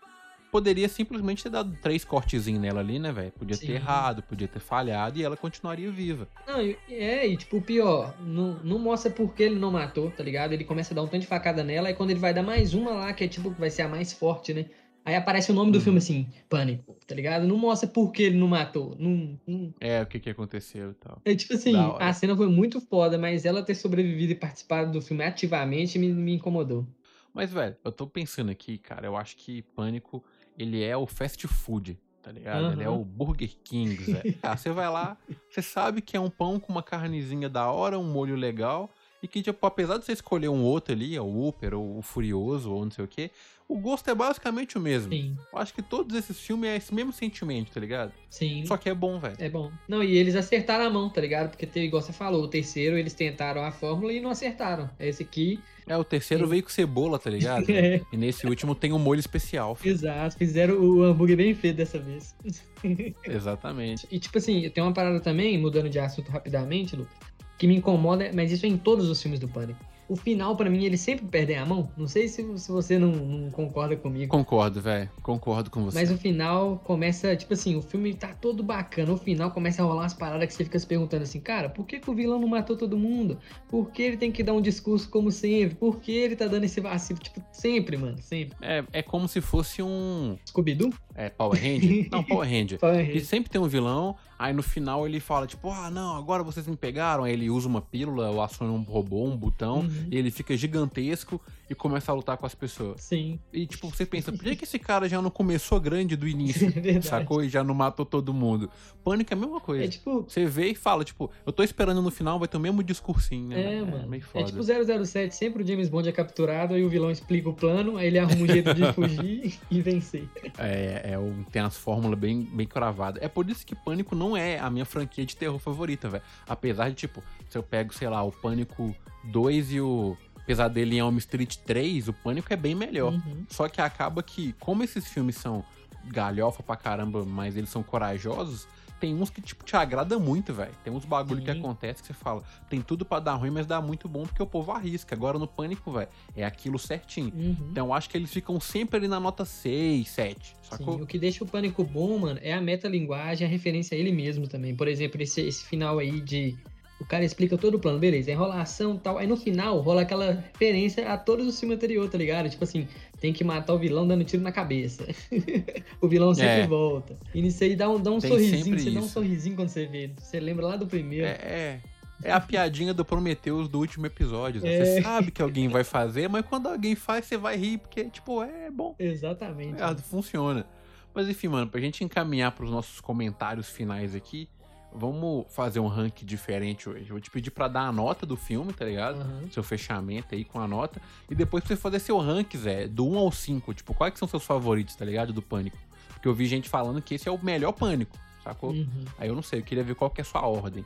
poderia 0.56 0.88
simplesmente 0.88 1.42
ter 1.42 1.50
dado 1.50 1.76
três 1.82 2.02
cortezinhos 2.02 2.62
nela 2.62 2.80
ali, 2.80 2.98
né, 2.98 3.12
velho? 3.12 3.30
Podia 3.32 3.58
Sim. 3.58 3.66
ter 3.66 3.72
errado, 3.74 4.22
podia 4.22 4.48
ter 4.48 4.58
falhado 4.58 5.18
e 5.18 5.22
ela 5.22 5.36
continuaria 5.36 5.90
viva. 5.90 6.26
Não, 6.46 6.60
é, 6.88 7.26
e 7.26 7.36
tipo, 7.36 7.58
o 7.58 7.60
pior, 7.60 8.14
não, 8.22 8.54
não 8.64 8.78
mostra 8.78 9.10
por 9.10 9.34
que 9.34 9.42
ele 9.42 9.56
não 9.58 9.70
matou, 9.70 10.10
tá 10.10 10.24
ligado? 10.24 10.54
Ele 10.54 10.64
começa 10.64 10.94
a 10.94 10.96
dar 10.96 11.02
um 11.02 11.06
tanto 11.08 11.20
de 11.20 11.26
facada 11.26 11.62
nela, 11.62 11.90
e 11.90 11.94
quando 11.94 12.10
ele 12.10 12.18
vai 12.20 12.32
dar 12.32 12.42
mais 12.42 12.72
uma 12.72 12.90
lá, 12.92 13.12
que 13.12 13.24
é 13.24 13.28
tipo, 13.28 13.50
vai 13.50 13.68
ser 13.68 13.82
a 13.82 13.88
mais 13.88 14.14
forte, 14.14 14.54
né? 14.54 14.64
Aí 15.04 15.14
aparece 15.14 15.52
o 15.52 15.54
nome 15.54 15.70
do 15.72 15.76
Uhum. 15.76 15.84
filme 15.84 15.98
assim, 15.98 16.26
Pânico, 16.48 16.96
tá 17.06 17.14
ligado? 17.14 17.46
Não 17.46 17.58
mostra 17.58 17.86
por 17.86 18.10
que 18.10 18.22
ele 18.22 18.38
não 18.38 18.48
matou. 18.48 18.96
Não, 18.98 19.38
não- 19.46 19.74
É, 19.78 20.00
o 20.00 20.06
que 20.06 20.18
que 20.18 20.30
aconteceu 20.30 20.92
e 20.92 20.94
tal. 20.94 21.20
É 21.22 21.34
tipo 21.34 21.52
assim, 21.52 21.74
a 21.98 22.12
cena 22.14 22.34
foi 22.34 22.48
muito 22.48 22.80
foda, 22.80 23.18
mas 23.18 23.44
ela 23.44 23.62
ter 23.62 23.74
sobrevivido 23.74 24.32
e 24.32 24.34
participado 24.34 24.90
do 24.90 25.02
filme 25.02 25.22
ativamente 25.22 25.98
me, 25.98 26.10
me 26.12 26.32
incomodou. 26.34 26.86
Mas, 27.32 27.52
velho, 27.52 27.76
eu 27.84 27.92
tô 27.92 28.06
pensando 28.06 28.50
aqui, 28.50 28.78
cara, 28.78 29.06
eu 29.06 29.14
acho 29.14 29.36
que 29.36 29.60
Pânico, 29.60 30.24
ele 30.58 30.82
é 30.82 30.96
o 30.96 31.06
fast 31.06 31.46
food, 31.46 31.98
tá 32.22 32.32
ligado? 32.32 32.72
Ele 32.72 32.82
é 32.82 32.86
Aham. 32.86 32.98
o 32.98 33.04
Burger 33.04 33.50
King, 33.64 34.02
Zé. 34.04 34.22
Ah, 34.42 34.56
você 34.56 34.70
vai 34.70 34.88
lá, 34.88 35.16
você 35.50 35.62
sabe 35.62 36.00
que 36.00 36.16
é 36.16 36.20
um 36.20 36.30
pão 36.30 36.58
com 36.58 36.72
uma 36.72 36.82
carnezinha 36.82 37.48
da 37.48 37.70
hora, 37.70 37.98
um 37.98 38.10
molho 38.10 38.36
legal, 38.36 38.90
e 39.26 39.28
que, 39.28 39.42
tipo, 39.42 39.66
apesar 39.66 39.98
de 39.98 40.04
você 40.04 40.12
escolher 40.12 40.48
um 40.48 40.62
outro 40.62 40.94
ali, 40.94 41.18
o 41.18 41.48
Upper, 41.48 41.74
ou 41.74 41.98
o 41.98 42.02
Furioso, 42.02 42.72
ou 42.72 42.84
não 42.84 42.90
sei 42.92 43.04
o 43.04 43.08
quê, 43.08 43.30
o 43.68 43.76
gosto 43.76 44.08
é 44.08 44.14
basicamente 44.14 44.78
o 44.78 44.80
mesmo. 44.80 45.12
Sim, 45.12 45.36
Eu 45.52 45.58
acho 45.58 45.74
que 45.74 45.82
todos 45.82 46.16
esses 46.16 46.38
filmes 46.38 46.70
é 46.70 46.76
esse 46.76 46.94
mesmo 46.94 47.12
sentimento, 47.12 47.72
tá 47.72 47.80
ligado? 47.80 48.12
sim. 48.30 48.64
Só 48.64 48.76
que 48.76 48.88
é 48.88 48.94
bom, 48.94 49.18
velho. 49.18 49.34
É 49.40 49.48
bom. 49.48 49.72
Não, 49.88 50.04
e 50.04 50.16
eles 50.16 50.36
acertaram 50.36 50.84
a 50.86 50.90
mão, 50.90 51.10
tá 51.10 51.20
ligado? 51.20 51.50
Porque, 51.50 51.68
igual 51.80 52.00
você 52.00 52.12
falou, 52.12 52.44
o 52.44 52.48
terceiro 52.48 52.96
eles 52.96 53.12
tentaram 53.14 53.64
a 53.64 53.72
fórmula 53.72 54.12
e 54.12 54.20
não 54.20 54.30
acertaram. 54.30 54.88
Esse 55.00 55.24
aqui, 55.24 55.58
É, 55.88 55.96
o 55.96 56.04
terceiro 56.04 56.44
Sim. 56.44 56.50
veio 56.50 56.62
com 56.62 56.68
cebola, 56.68 57.18
tá 57.18 57.28
ligado? 57.28 57.66
É. 57.70 58.00
E 58.12 58.16
nesse 58.16 58.46
último 58.46 58.72
tem 58.76 58.92
um 58.92 58.98
molho 59.00 59.18
especial. 59.18 59.74
filho. 59.74 59.94
exato, 59.94 60.36
fizeram 60.38 60.74
o 60.78 61.02
hambúrguer 61.02 61.36
bem 61.36 61.52
feito 61.54 61.76
dessa 61.76 61.98
vez. 61.98 62.36
Exatamente. 63.24 64.06
E 64.10 64.18
tipo 64.20 64.38
assim, 64.38 64.68
tem 64.70 64.82
uma 64.82 64.92
parada 64.92 65.18
também, 65.20 65.58
mudando 65.58 65.88
de 65.90 65.98
assunto 65.98 66.30
rapidamente, 66.30 66.94
Lucas, 66.96 67.16
que 67.58 67.66
me 67.66 67.76
incomoda, 67.76 68.30
mas 68.34 68.52
isso 68.52 68.66
é 68.66 68.68
em 68.68 68.76
todos 68.76 69.08
os 69.08 69.20
filmes 69.20 69.40
do 69.40 69.48
Pânico. 69.48 69.78
O 70.08 70.14
final, 70.14 70.54
pra 70.54 70.70
mim, 70.70 70.84
eles 70.84 71.00
sempre 71.00 71.26
perdem 71.26 71.56
a 71.56 71.66
mão. 71.66 71.90
Não 71.96 72.06
sei 72.06 72.28
se, 72.28 72.58
se 72.58 72.70
você 72.70 72.96
não, 72.96 73.10
não 73.10 73.50
concorda 73.50 73.96
comigo. 73.96 74.30
Concordo, 74.30 74.80
velho. 74.80 75.10
Concordo 75.20 75.68
com 75.68 75.82
você. 75.82 75.98
Mas 75.98 76.12
o 76.12 76.16
final 76.16 76.80
começa, 76.84 77.34
tipo 77.34 77.52
assim, 77.54 77.74
o 77.74 77.82
filme 77.82 78.14
tá 78.14 78.32
todo 78.40 78.62
bacana. 78.62 79.12
O 79.12 79.16
final 79.16 79.50
começa 79.50 79.82
a 79.82 79.84
rolar 79.84 80.02
umas 80.02 80.14
paradas 80.14 80.46
que 80.46 80.54
você 80.54 80.64
fica 80.64 80.78
se 80.78 80.86
perguntando 80.86 81.24
assim, 81.24 81.40
cara, 81.40 81.68
por 81.68 81.84
que, 81.84 81.98
que 81.98 82.08
o 82.08 82.14
vilão 82.14 82.38
não 82.38 82.46
matou 82.46 82.76
todo 82.76 82.96
mundo? 82.96 83.36
Por 83.68 83.90
que 83.90 84.02
ele 84.02 84.16
tem 84.16 84.30
que 84.30 84.44
dar 84.44 84.52
um 84.52 84.60
discurso 84.60 85.10
como 85.10 85.32
sempre? 85.32 85.74
Por 85.74 85.98
que 85.98 86.12
ele 86.12 86.36
tá 86.36 86.46
dando 86.46 86.64
esse 86.64 86.80
vacilo? 86.80 87.18
Tipo, 87.18 87.42
sempre, 87.50 87.96
mano, 87.96 88.18
sempre. 88.20 88.56
É, 88.62 88.84
é 88.92 89.02
como 89.02 89.26
se 89.26 89.40
fosse 89.40 89.82
um. 89.82 90.38
Scooby-Doo? 90.46 90.92
É, 91.16 91.30
Power 91.30 91.58
Ranger? 91.58 92.08
Não, 92.12 92.22
Power 92.22 92.46
Ranger. 92.48 92.78
Fala 92.78 93.02
E 93.02 93.20
sempre 93.20 93.48
tem 93.50 93.58
um 93.60 93.66
vilão, 93.66 94.14
aí 94.38 94.52
no 94.52 94.62
final 94.62 95.06
ele 95.06 95.18
fala, 95.18 95.46
tipo, 95.46 95.70
ah, 95.70 95.90
não, 95.90 96.14
agora 96.16 96.42
vocês 96.42 96.66
me 96.66 96.76
pegaram. 96.76 97.24
Aí 97.24 97.32
ele 97.32 97.48
usa 97.48 97.66
uma 97.66 97.80
pílula 97.80 98.28
ou 98.30 98.42
aciona 98.42 98.72
um 98.72 98.82
robô, 98.82 99.24
um 99.24 99.36
botão, 99.36 99.78
Uhum. 99.80 100.08
e 100.10 100.16
ele 100.18 100.30
fica 100.30 100.54
gigantesco 100.56 101.40
e 101.70 101.74
começa 101.74 102.12
a 102.12 102.14
lutar 102.14 102.36
com 102.36 102.44
as 102.46 102.54
pessoas. 102.54 103.00
Sim, 103.00 103.40
E 103.52 103.66
tipo, 103.66 103.88
você 103.88 104.04
pensa, 104.06 104.30
por 104.30 104.42
que, 104.44 104.54
que 104.56 104.64
esse 104.64 104.78
cara 104.78 105.08
já 105.08 105.20
não 105.22 105.30
começou 105.30 105.80
grande 105.80 106.14
do 106.16 106.28
início? 106.28 106.72
é 106.76 107.00
sacou? 107.00 107.42
E 107.42 107.48
já 107.48 107.64
não 107.64 107.74
matou 107.74 108.04
todo 108.06 108.32
mundo. 108.34 108.70
Pânico 109.02 109.32
é 109.32 109.36
a 109.36 109.40
mesma 109.40 109.60
coisa. 109.60 109.84
É 109.84 109.88
tipo, 109.88 110.22
Você 110.28 110.44
vê 110.46 110.68
e 110.70 110.74
fala, 110.74 111.02
tipo, 111.02 111.30
eu 111.46 111.52
tô 111.52 111.62
esperando 111.62 112.02
no 112.02 112.10
final, 112.10 112.38
vai 112.38 112.46
ter 112.46 112.56
o 112.56 112.60
mesmo 112.60 112.82
discursinho, 112.82 113.48
né? 113.48 113.76
É, 113.76 113.80
mano. 113.82 114.06
meio 114.08 114.22
É 114.22 114.26
foda. 114.26 114.44
tipo 114.44 114.62
007, 114.62 115.34
sempre 115.34 115.62
o 115.62 115.66
James 115.66 115.88
Bond 115.88 116.08
é 116.08 116.12
capturado, 116.12 116.74
aí 116.74 116.84
o 116.84 116.88
vilão 116.90 117.10
explica 117.10 117.48
o 117.48 117.54
plano, 117.54 117.96
aí 117.96 118.06
ele 118.08 118.18
arruma 118.18 118.42
um 118.42 118.46
jeito 118.46 118.74
de 118.74 118.82
fugir 118.92 119.54
e 119.70 119.80
vencer. 119.80 120.28
É, 120.58 121.02
é 121.08 121.18
o- 121.18 121.44
tem 121.52 121.62
as 121.62 121.76
fórmulas 121.76 122.18
bem, 122.18 122.42
bem 122.42 122.66
cravadas. 122.66 123.22
É 123.22 123.28
por 123.28 123.48
isso 123.48 123.64
que 123.64 123.74
Pânico 123.74 124.14
não 124.16 124.36
é 124.36 124.58
a 124.58 124.68
minha 124.68 124.84
franquia 124.84 125.24
de 125.24 125.36
terror 125.36 125.58
favorita, 125.58 126.08
velho. 126.08 126.22
Apesar 126.48 126.88
de, 126.88 126.96
tipo, 126.96 127.22
se 127.48 127.56
eu 127.56 127.62
pego, 127.62 127.94
sei 127.94 128.08
lá, 128.08 128.22
o 128.22 128.32
Pânico 128.32 128.94
2 129.24 129.72
e 129.72 129.80
o 129.80 130.16
Pesadelo 130.46 130.92
em 130.92 130.98
Elm 130.98 131.16
Street 131.18 131.56
3, 131.64 132.08
o 132.08 132.12
Pânico 132.12 132.52
é 132.52 132.56
bem 132.56 132.74
melhor. 132.74 133.12
Uhum. 133.12 133.44
Só 133.48 133.68
que 133.68 133.80
acaba 133.80 134.22
que, 134.22 134.52
como 134.60 134.82
esses 134.82 135.06
filmes 135.06 135.36
são 135.36 135.64
galhofa 136.04 136.62
pra 136.62 136.76
caramba, 136.76 137.24
mas 137.24 137.56
eles 137.56 137.68
são 137.70 137.82
corajosos, 137.82 138.66
tem 138.98 139.14
uns 139.14 139.30
que, 139.30 139.40
tipo, 139.40 139.64
te 139.64 139.76
agrada 139.76 140.18
muito, 140.18 140.52
velho. 140.52 140.72
Tem 140.82 140.92
uns 140.92 141.04
bagulho 141.04 141.42
que 141.42 141.52
Sim. 141.52 141.58
acontece 141.58 142.02
que 142.02 142.08
você 142.08 142.14
fala, 142.14 142.42
tem 142.68 142.80
tudo 142.80 143.04
pra 143.04 143.20
dar 143.20 143.34
ruim, 143.34 143.50
mas 143.50 143.66
dá 143.66 143.80
muito 143.80 144.08
bom 144.08 144.22
porque 144.24 144.42
o 144.42 144.46
povo 144.46 144.72
arrisca. 144.72 145.14
Agora 145.14 145.38
no 145.38 145.46
Pânico, 145.46 145.92
velho, 145.92 146.08
é 146.34 146.44
aquilo 146.44 146.78
certinho. 146.78 147.32
Uhum. 147.34 147.68
Então 147.70 147.86
eu 147.86 147.92
acho 147.92 148.08
que 148.08 148.16
eles 148.16 148.32
ficam 148.32 148.58
sempre 148.60 148.96
ali 148.96 149.08
na 149.08 149.20
nota 149.20 149.44
6, 149.44 150.08
7, 150.08 150.56
sacou? 150.62 150.96
Sim, 150.96 151.02
o 151.02 151.06
que 151.06 151.18
deixa 151.18 151.44
o 151.44 151.46
pânico 151.46 151.84
bom, 151.84 152.18
mano, 152.18 152.38
é 152.42 152.52
a 152.52 152.60
metalinguagem, 152.60 153.46
a 153.46 153.50
referência 153.50 153.96
a 153.96 153.98
ele 153.98 154.12
mesmo 154.12 154.48
também. 154.48 154.74
Por 154.74 154.88
exemplo, 154.88 155.20
esse, 155.22 155.40
esse 155.40 155.64
final 155.64 155.98
aí 155.98 156.20
de. 156.20 156.56
O 156.98 157.04
cara 157.04 157.22
explica 157.24 157.58
todo 157.58 157.74
o 157.74 157.78
plano, 157.78 157.98
beleza, 157.98 158.30
enrolação 158.30 158.94
e 158.94 158.98
tal. 158.98 159.18
Aí 159.18 159.26
no 159.26 159.36
final 159.36 159.80
rola 159.80 160.00
aquela 160.00 160.32
referência 160.32 161.12
a 161.12 161.18
todos 161.18 161.46
os 161.46 161.60
filmes 161.60 161.76
anteriores, 161.76 162.10
tá 162.10 162.16
ligado? 162.16 162.48
Tipo 162.48 162.64
assim, 162.64 162.88
tem 163.26 163.32
que 163.32 163.42
matar 163.42 163.74
o 163.74 163.78
vilão 163.78 164.06
dando 164.06 164.22
tiro 164.24 164.40
na 164.40 164.52
cabeça. 164.52 165.04
o 166.00 166.06
vilão 166.06 166.32
sempre 166.32 166.60
É. 166.60 166.66
volta. 166.66 167.18
E 167.34 167.42
nisso 167.42 167.64
aí 167.64 167.74
dá 167.74 167.90
um, 167.90 168.00
dá 168.00 168.12
um 168.12 168.20
Tem 168.20 168.30
sorrisinho, 168.30 168.78
você 168.78 168.90
dá 168.92 169.00
um 169.00 169.02
isso. 169.04 169.12
sorrisinho 169.12 169.56
quando 169.56 169.68
você 169.68 169.84
vê. 169.84 170.12
Você 170.16 170.38
lembra 170.38 170.64
lá 170.64 170.76
do 170.76 170.86
primeiro. 170.86 171.26
É, 171.26 171.30
é. 171.30 171.80
É 172.22 172.32
a 172.32 172.40
piadinha 172.40 172.94
do 172.94 173.04
Prometheus 173.04 173.68
do 173.68 173.78
último 173.78 174.06
episódio. 174.06 174.60
Zé. 174.60 174.74
É. 174.74 174.84
Você 174.84 175.02
sabe 175.02 175.30
que 175.32 175.42
alguém 175.42 175.68
vai 175.68 175.82
fazer, 175.82 176.28
mas 176.28 176.46
quando 176.46 176.68
alguém 176.68 176.94
faz, 176.94 177.24
você 177.26 177.36
vai 177.36 177.56
rir, 177.56 177.78
porque, 177.78 178.04
tipo, 178.04 178.42
é 178.42 178.70
bom. 178.70 178.94
Exatamente. 178.98 179.82
É, 179.82 179.94
funciona. 179.96 180.64
Mas 181.12 181.28
enfim, 181.28 181.48
mano, 181.48 181.68
pra 181.68 181.80
gente 181.80 182.04
encaminhar 182.04 182.52
pros 182.52 182.70
nossos 182.70 183.00
comentários 183.00 183.68
finais 183.68 184.14
aqui, 184.14 184.48
vamos 184.92 185.46
fazer 185.48 185.80
um 185.80 185.86
ranking 185.86 186.24
diferente 186.24 186.88
hoje. 186.88 187.02
Eu 187.02 187.10
vou 187.10 187.20
te 187.20 187.30
pedir 187.30 187.50
pra 187.50 187.68
dar 187.68 187.82
a 187.82 187.92
nota 187.92 188.24
do 188.24 188.36
filme, 188.36 188.72
tá 188.72 188.84
ligado? 188.84 189.20
Aham. 189.20 189.44
Seu 189.50 189.62
fechamento 189.62 190.34
aí 190.34 190.44
com 190.44 190.60
a 190.60 190.66
nota. 190.66 191.00
E 191.30 191.34
depois 191.34 191.62
pra 191.62 191.74
você 191.74 191.80
fazer 191.80 191.98
seu 191.98 192.18
ranking, 192.18 192.58
Zé, 192.58 192.88
do 192.88 193.06
1 193.06 193.18
ao 193.18 193.32
5. 193.32 193.74
Tipo, 193.74 193.94
quais 193.94 194.12
que 194.12 194.18
são 194.18 194.28
seus 194.28 194.44
favoritos, 194.44 194.96
tá 194.96 195.04
ligado? 195.04 195.32
Do 195.32 195.42
Pânico. 195.42 195.76
Porque 196.10 196.28
eu 196.28 196.34
vi 196.34 196.46
gente 196.46 196.68
falando 196.68 197.00
que 197.02 197.14
esse 197.14 197.28
é 197.28 197.32
o 197.32 197.38
melhor 197.42 197.72
Pânico, 197.72 198.16
sacou? 198.42 198.70
Uhum. 198.70 199.04
Aí 199.18 199.28
eu 199.28 199.34
não 199.34 199.42
sei, 199.42 199.60
eu 199.60 199.64
queria 199.64 199.84
ver 199.84 199.94
qual 199.94 200.10
que 200.10 200.20
é 200.20 200.22
a 200.22 200.24
sua 200.24 200.46
ordem. 200.46 200.84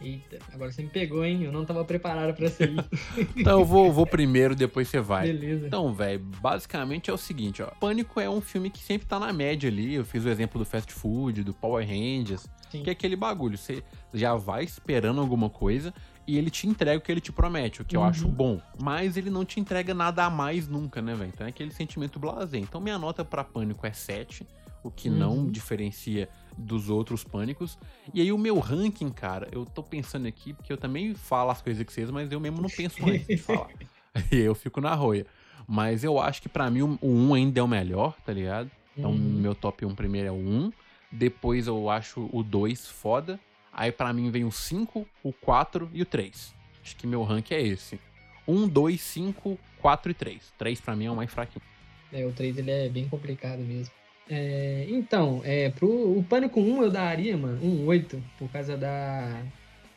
Eita, 0.00 0.38
agora 0.52 0.70
você 0.70 0.82
me 0.82 0.88
pegou, 0.90 1.24
hein? 1.24 1.44
Eu 1.44 1.52
não 1.52 1.64
tava 1.64 1.84
preparado 1.84 2.34
pra 2.34 2.46
isso. 2.46 2.58
Então 3.36 3.60
eu 3.60 3.64
vou, 3.64 3.92
vou 3.92 4.06
primeiro, 4.06 4.54
depois 4.54 4.88
você 4.88 5.00
vai. 5.00 5.26
Beleza. 5.32 5.66
Então, 5.66 5.94
velho, 5.94 6.18
basicamente 6.40 7.10
é 7.10 7.12
o 7.12 7.16
seguinte, 7.16 7.62
ó. 7.62 7.66
Pânico 7.66 8.20
é 8.20 8.28
um 8.28 8.40
filme 8.40 8.70
que 8.70 8.80
sempre 8.82 9.06
tá 9.06 9.18
na 9.18 9.32
média 9.32 9.68
ali. 9.70 9.94
Eu 9.94 10.04
fiz 10.04 10.24
o 10.24 10.28
exemplo 10.28 10.58
do 10.58 10.64
fast 10.64 10.92
food, 10.92 11.42
do 11.44 11.54
Power 11.54 11.86
Rangers, 11.86 12.46
Sim. 12.70 12.82
que 12.82 12.90
é 12.90 12.92
aquele 12.92 13.16
bagulho. 13.16 13.56
Você 13.56 13.82
já 14.12 14.34
vai 14.34 14.64
esperando 14.64 15.20
alguma 15.20 15.48
coisa 15.48 15.94
e 16.26 16.36
ele 16.36 16.50
te 16.50 16.66
entrega 16.66 16.98
o 16.98 17.00
que 17.00 17.12
ele 17.12 17.20
te 17.20 17.32
promete, 17.32 17.80
o 17.80 17.84
que 17.84 17.96
eu 17.96 18.00
Uhum. 18.00 18.06
acho 18.06 18.28
bom. 18.28 18.60
Mas 18.82 19.16
ele 19.16 19.30
não 19.30 19.44
te 19.44 19.60
entrega 19.60 19.94
nada 19.94 20.24
a 20.24 20.30
mais 20.30 20.66
nunca, 20.68 21.00
né, 21.00 21.14
velho? 21.14 21.30
Então 21.32 21.46
é 21.46 21.50
aquele 21.50 21.70
sentimento 21.70 22.18
blasé. 22.18 22.58
Então 22.58 22.80
minha 22.80 22.98
nota 22.98 23.24
pra 23.24 23.44
Pânico 23.44 23.86
é 23.86 23.92
7, 23.92 24.46
o 24.82 24.90
que 24.90 25.08
não 25.08 25.38
Uhum. 25.38 25.50
diferencia 25.50 26.28
dos 26.56 26.88
outros 26.90 27.24
Pânicos. 27.24 27.78
E 28.12 28.20
aí 28.20 28.30
o 28.32 28.38
meu 28.38 28.58
ranking, 28.58 29.10
cara, 29.10 29.48
eu 29.52 29.64
tô 29.64 29.82
pensando 29.82 30.26
aqui, 30.26 30.52
porque 30.52 30.72
eu 30.72 30.76
também 30.76 31.14
falo 31.14 31.50
as 31.50 31.60
coisas 31.62 31.84
que 31.84 31.92
vocês, 31.92 32.10
mas 32.10 32.30
eu 32.30 32.40
mesmo 32.40 32.60
não 32.62 32.68
penso 32.70 32.96
antes 33.06 33.26
de 33.26 33.36
falar. 33.36 33.68
E 34.30 34.36
eu 34.36 34.54
fico 34.54 34.80
na 34.80 34.94
roia. 34.94 35.26
Mas 35.66 36.04
eu 36.04 36.20
acho 36.20 36.40
que 36.40 36.48
pra 36.48 36.70
mim 36.70 36.82
o 36.82 36.98
1 37.02 37.34
ainda 37.34 37.58
é 37.58 37.62
o 37.64 37.66
melhor, 37.66 38.14
tá 38.24 38.32
ligado? 38.32 38.70
Então 38.96 39.10
Uhum. 39.10 39.18
meu 39.18 39.56
top 39.56 39.84
1 39.84 39.92
primeiro 39.94 40.28
é 40.28 40.30
o 40.30 40.34
1. 40.36 40.72
Depois 41.10 41.66
eu 41.66 41.90
acho 41.90 42.28
o 42.32 42.42
2 42.44 42.86
foda. 42.86 43.40
Aí 43.72 43.90
pra 43.90 44.12
mim 44.12 44.30
vem 44.30 44.44
o 44.44 44.52
5, 44.52 45.04
o 45.20 45.32
4 45.32 45.90
e 45.92 46.00
o 46.00 46.06
3. 46.06 46.54
Acho 46.80 46.94
que 46.96 47.08
meu 47.08 47.24
rank 47.24 47.50
é 47.50 47.60
esse. 47.60 47.98
1, 48.46 48.68
2, 48.68 49.00
5, 49.00 49.58
4 49.80 50.12
e 50.12 50.14
3. 50.14 50.52
3 50.56 50.80
pra 50.80 50.94
mim 50.94 51.06
é 51.06 51.10
o 51.10 51.16
mais 51.16 51.32
fraquinho. 51.32 51.64
É, 52.12 52.24
o 52.24 52.30
3 52.32 52.58
ele 52.58 52.70
é 52.70 52.88
bem 52.88 53.08
complicado 53.08 53.58
mesmo. 53.58 53.92
É, 54.28 54.86
então, 54.88 55.42
é, 55.44 55.70
pro 55.70 56.18
o 56.18 56.24
Pânico 56.24 56.60
1 56.60 56.82
eu 56.82 56.90
daria, 56.90 57.36
mano, 57.36 57.62
um 57.62 57.86
8, 57.86 58.22
por 58.38 58.48
causa 58.50 58.76
da, 58.76 59.42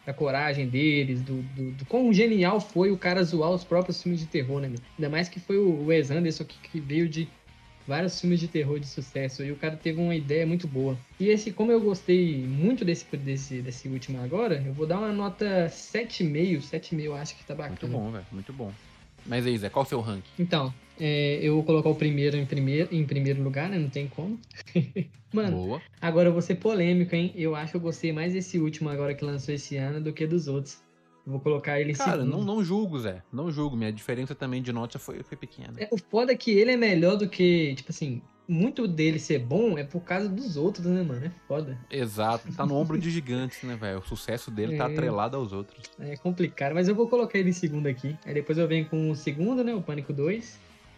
da 0.05 0.13
coragem 0.13 0.67
deles, 0.67 1.21
do, 1.21 1.41
do, 1.41 1.71
do 1.71 1.85
quão 1.85 2.11
genial 2.11 2.59
foi 2.59 2.91
o 2.91 2.97
cara 2.97 3.23
zoar 3.23 3.51
os 3.51 3.63
próprios 3.63 4.01
filmes 4.01 4.19
de 4.19 4.27
terror, 4.27 4.59
né, 4.59 4.67
mano? 4.67 4.81
Ainda 4.97 5.09
mais 5.09 5.29
que 5.29 5.39
foi 5.39 5.57
o 5.57 5.85
Wes 5.85 6.11
Anderson 6.11 6.43
que, 6.43 6.57
que 6.69 6.79
veio 6.79 7.07
de 7.07 7.27
vários 7.87 8.19
filmes 8.19 8.39
de 8.39 8.49
terror 8.49 8.79
de 8.79 8.87
sucesso 8.87 9.43
e 9.43 9.51
o 9.51 9.55
cara 9.55 9.77
teve 9.77 9.99
uma 10.01 10.13
ideia 10.13 10.45
muito 10.45 10.67
boa. 10.67 10.97
E 11.17 11.29
esse, 11.29 11.51
como 11.51 11.71
eu 11.71 11.79
gostei 11.79 12.45
muito 12.45 12.83
desse, 12.83 13.05
desse, 13.15 13.61
desse 13.61 13.87
último 13.87 14.21
agora, 14.21 14.61
eu 14.65 14.73
vou 14.73 14.85
dar 14.85 14.97
uma 14.99 15.13
nota 15.13 15.67
7,5, 15.67 16.61
7,5 16.61 17.01
eu 17.01 17.15
acho 17.15 17.35
que 17.37 17.45
tá 17.45 17.55
bacana. 17.55 17.79
Muito 17.79 17.87
bom, 17.87 18.11
velho. 18.11 18.25
Muito 18.31 18.53
bom. 18.53 18.73
Mas 19.25 19.45
aí, 19.45 19.57
Zé, 19.57 19.69
qual 19.69 19.85
o 19.85 19.87
seu 19.87 20.01
rank? 20.01 20.23
Então, 20.37 20.73
é, 20.99 21.39
eu 21.41 21.55
vou 21.55 21.63
colocar 21.63 21.89
o 21.89 21.95
primeiro 21.95 22.35
em 22.37 22.45
primeiro, 22.45 22.93
em 22.93 23.05
primeiro 23.05 23.41
lugar, 23.43 23.69
né? 23.69 23.77
Não 23.77 23.89
tem 23.89 24.07
como. 24.07 24.39
Mano, 25.33 25.57
Boa. 25.57 25.81
agora 26.01 26.29
eu 26.29 26.33
vou 26.33 26.41
ser 26.41 26.55
polêmico, 26.55 27.13
hein? 27.15 27.31
Eu 27.35 27.55
acho 27.55 27.71
que 27.71 27.77
eu 27.77 27.81
gostei 27.81 28.11
mais 28.13 28.33
desse 28.33 28.57
último 28.59 28.89
agora 28.89 29.13
que 29.13 29.23
lançou 29.25 29.53
esse 29.53 29.75
ano 29.77 29.99
do 30.01 30.13
que 30.13 30.25
dos 30.25 30.47
outros. 30.47 30.79
Eu 31.25 31.31
vou 31.33 31.41
colocar 31.41 31.79
ele 31.81 31.93
Cara, 31.93 32.21
segundo. 32.21 32.29
não, 32.37 32.43
não 32.43 32.63
julgo, 32.63 32.97
Zé. 32.99 33.21
Não 33.33 33.51
julgo. 33.51 33.75
Minha 33.75 33.91
diferença 33.91 34.33
também 34.33 34.61
de 34.61 34.71
nota 34.71 34.97
foi, 34.97 35.21
foi 35.23 35.37
pequena. 35.37 35.73
É, 35.77 35.89
o 35.91 35.97
foda 35.97 36.31
é 36.31 36.35
que 36.37 36.51
ele 36.51 36.71
é 36.71 36.77
melhor 36.77 37.17
do 37.17 37.27
que, 37.27 37.75
tipo 37.75 37.91
assim, 37.91 38.21
muito 38.47 38.87
dele 38.87 39.19
ser 39.19 39.39
bom 39.39 39.77
é 39.77 39.83
por 39.83 39.99
causa 39.99 40.29
dos 40.29 40.55
outros, 40.55 40.85
né, 40.85 41.03
mano? 41.03 41.25
É 41.25 41.31
foda. 41.45 41.77
Exato. 41.91 42.49
Tá 42.53 42.65
no 42.65 42.75
ombro 42.75 42.97
de 42.97 43.09
gigantes, 43.11 43.61
né, 43.63 43.75
velho? 43.75 43.99
O 43.99 44.07
sucesso 44.07 44.49
dele 44.49 44.77
tá 44.77 44.85
É. 44.89 44.93
atrelado 44.93 45.35
aos 45.35 45.51
outros. 45.51 45.83
É 45.99 46.15
complicado, 46.15 46.73
mas 46.73 46.87
eu 46.87 46.95
vou 46.95 47.09
colocar 47.09 47.37
ele 47.37 47.49
em 47.49 47.53
segundo 47.53 47.87
aqui. 47.87 48.15
Aí 48.25 48.33
depois 48.33 48.57
eu 48.57 48.65
venho 48.65 48.85
com 48.85 49.11
o 49.11 49.15
segundo, 49.15 49.65
né? 49.65 49.75
O 49.75 49.81
Pânico 49.81 50.13
2. 50.13 50.57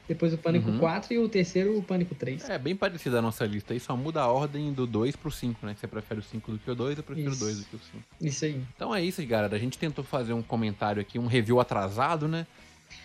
Depois 0.09 0.33
o 0.33 0.37
Pânico 0.37 0.69
Uhum. 0.71 0.79
4 0.79 1.13
e 1.13 1.19
o 1.19 1.29
terceiro 1.29 1.77
o 1.77 1.83
Pânico 1.83 2.15
3. 2.15 2.49
É 2.49 2.57
bem 2.57 2.75
parecida 2.75 3.19
a 3.19 3.21
nossa 3.21 3.45
lista 3.45 3.73
aí, 3.73 3.79
só 3.79 3.95
muda 3.95 4.21
a 4.21 4.27
ordem 4.27 4.73
do 4.73 4.87
2 4.87 5.15
pro 5.15 5.29
5, 5.29 5.63
né? 5.65 5.75
Você 5.79 5.87
prefere 5.87 6.19
o 6.19 6.23
5 6.23 6.51
do 6.51 6.57
que 6.57 6.71
o 6.71 6.75
2, 6.75 6.97
eu 6.97 7.03
prefiro 7.03 7.29
o 7.29 7.33
Isso. 7.33 7.45
2 7.45 7.59
do 7.59 7.65
que 7.65 7.75
o 7.75 7.79
5. 7.79 8.03
Isso 8.19 8.45
aí. 8.45 8.59
Então 8.75 8.93
é 8.93 9.03
isso, 9.03 9.23
galera. 9.25 9.55
A 9.55 9.59
gente 9.59 9.77
tentou 9.77 10.03
fazer 10.03 10.33
um 10.33 10.41
comentário 10.41 10.99
aqui, 10.99 11.19
um 11.19 11.27
review 11.27 11.59
atrasado, 11.59 12.27
né? 12.27 12.47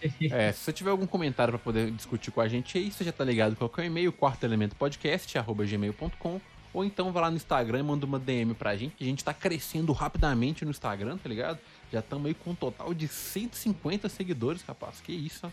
É, 0.33 0.51
se 0.51 0.61
você 0.61 0.73
tiver 0.73 0.89
algum 0.91 1.07
comentário 1.07 1.53
pra 1.53 1.59
poder 1.59 1.91
discutir 1.91 2.31
com 2.31 2.41
a 2.41 2.49
gente 2.49 2.79
aí, 2.79 2.91
você 2.91 3.05
já 3.05 3.13
tá 3.13 3.23
ligado 3.23 3.55
qual 3.55 3.69
que 3.69 3.83
é 3.83 3.85
o 3.85 3.87
e-mail, 3.87 4.11
quartoelementopodcast.gmail.com 4.15 6.41
ou 6.73 6.85
então 6.85 7.13
vai 7.13 7.23
lá 7.23 7.31
no 7.31 7.37
Instagram 7.37 7.81
e 7.81 7.83
manda 7.83 8.07
uma 8.07 8.19
DM 8.19 8.55
pra 8.55 8.75
gente, 8.77 8.95
a 8.99 9.05
gente 9.05 9.23
tá 9.23 9.35
crescendo 9.35 9.93
rapidamente 9.93 10.65
no 10.65 10.71
Instagram, 10.71 11.19
tá 11.19 11.29
ligado? 11.29 11.59
Já 11.93 12.01
estamos 12.01 12.25
aí 12.27 12.33
com 12.35 12.53
um 12.53 12.55
total 12.55 12.95
de 12.95 13.07
150 13.07 14.09
seguidores, 14.09 14.63
rapaz. 14.63 15.01
Que 15.01 15.13
isso, 15.13 15.47
ó. 15.47 15.51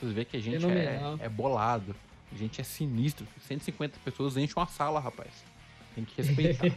Vocês 0.00 0.12
vê 0.12 0.24
que 0.24 0.36
a 0.36 0.40
gente 0.40 0.64
é, 0.64 1.18
é 1.20 1.28
bolado. 1.28 1.94
A 2.32 2.34
gente 2.34 2.58
é 2.58 2.64
sinistro. 2.64 3.26
150 3.46 3.98
pessoas 4.02 4.36
enchem 4.36 4.54
uma 4.56 4.66
sala, 4.66 4.98
rapaz. 4.98 5.44
Tem 5.94 6.04
que 6.04 6.22
respeitar. 6.22 6.74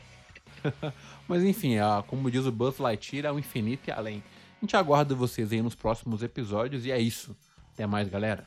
Mas 1.28 1.44
enfim, 1.44 1.78
ah, 1.78 2.04
como 2.06 2.30
diz 2.30 2.46
o 2.46 2.52
Buzz 2.52 2.80
Lightyear, 2.80 3.28
ao 3.28 3.40
infinito 3.40 3.88
e 3.88 3.92
além. 3.92 4.22
A 4.58 4.66
gente 4.66 4.76
aguarda 4.76 5.16
vocês 5.16 5.54
aí 5.54 5.62
nos 5.62 5.76
próximos 5.76 6.22
episódios 6.22 6.86
e 6.86 6.92
é 6.92 7.00
isso. 7.00 7.36
Até 7.74 7.88
mais, 7.88 8.10
galera. 8.10 8.46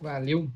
Valeu. 0.00 0.48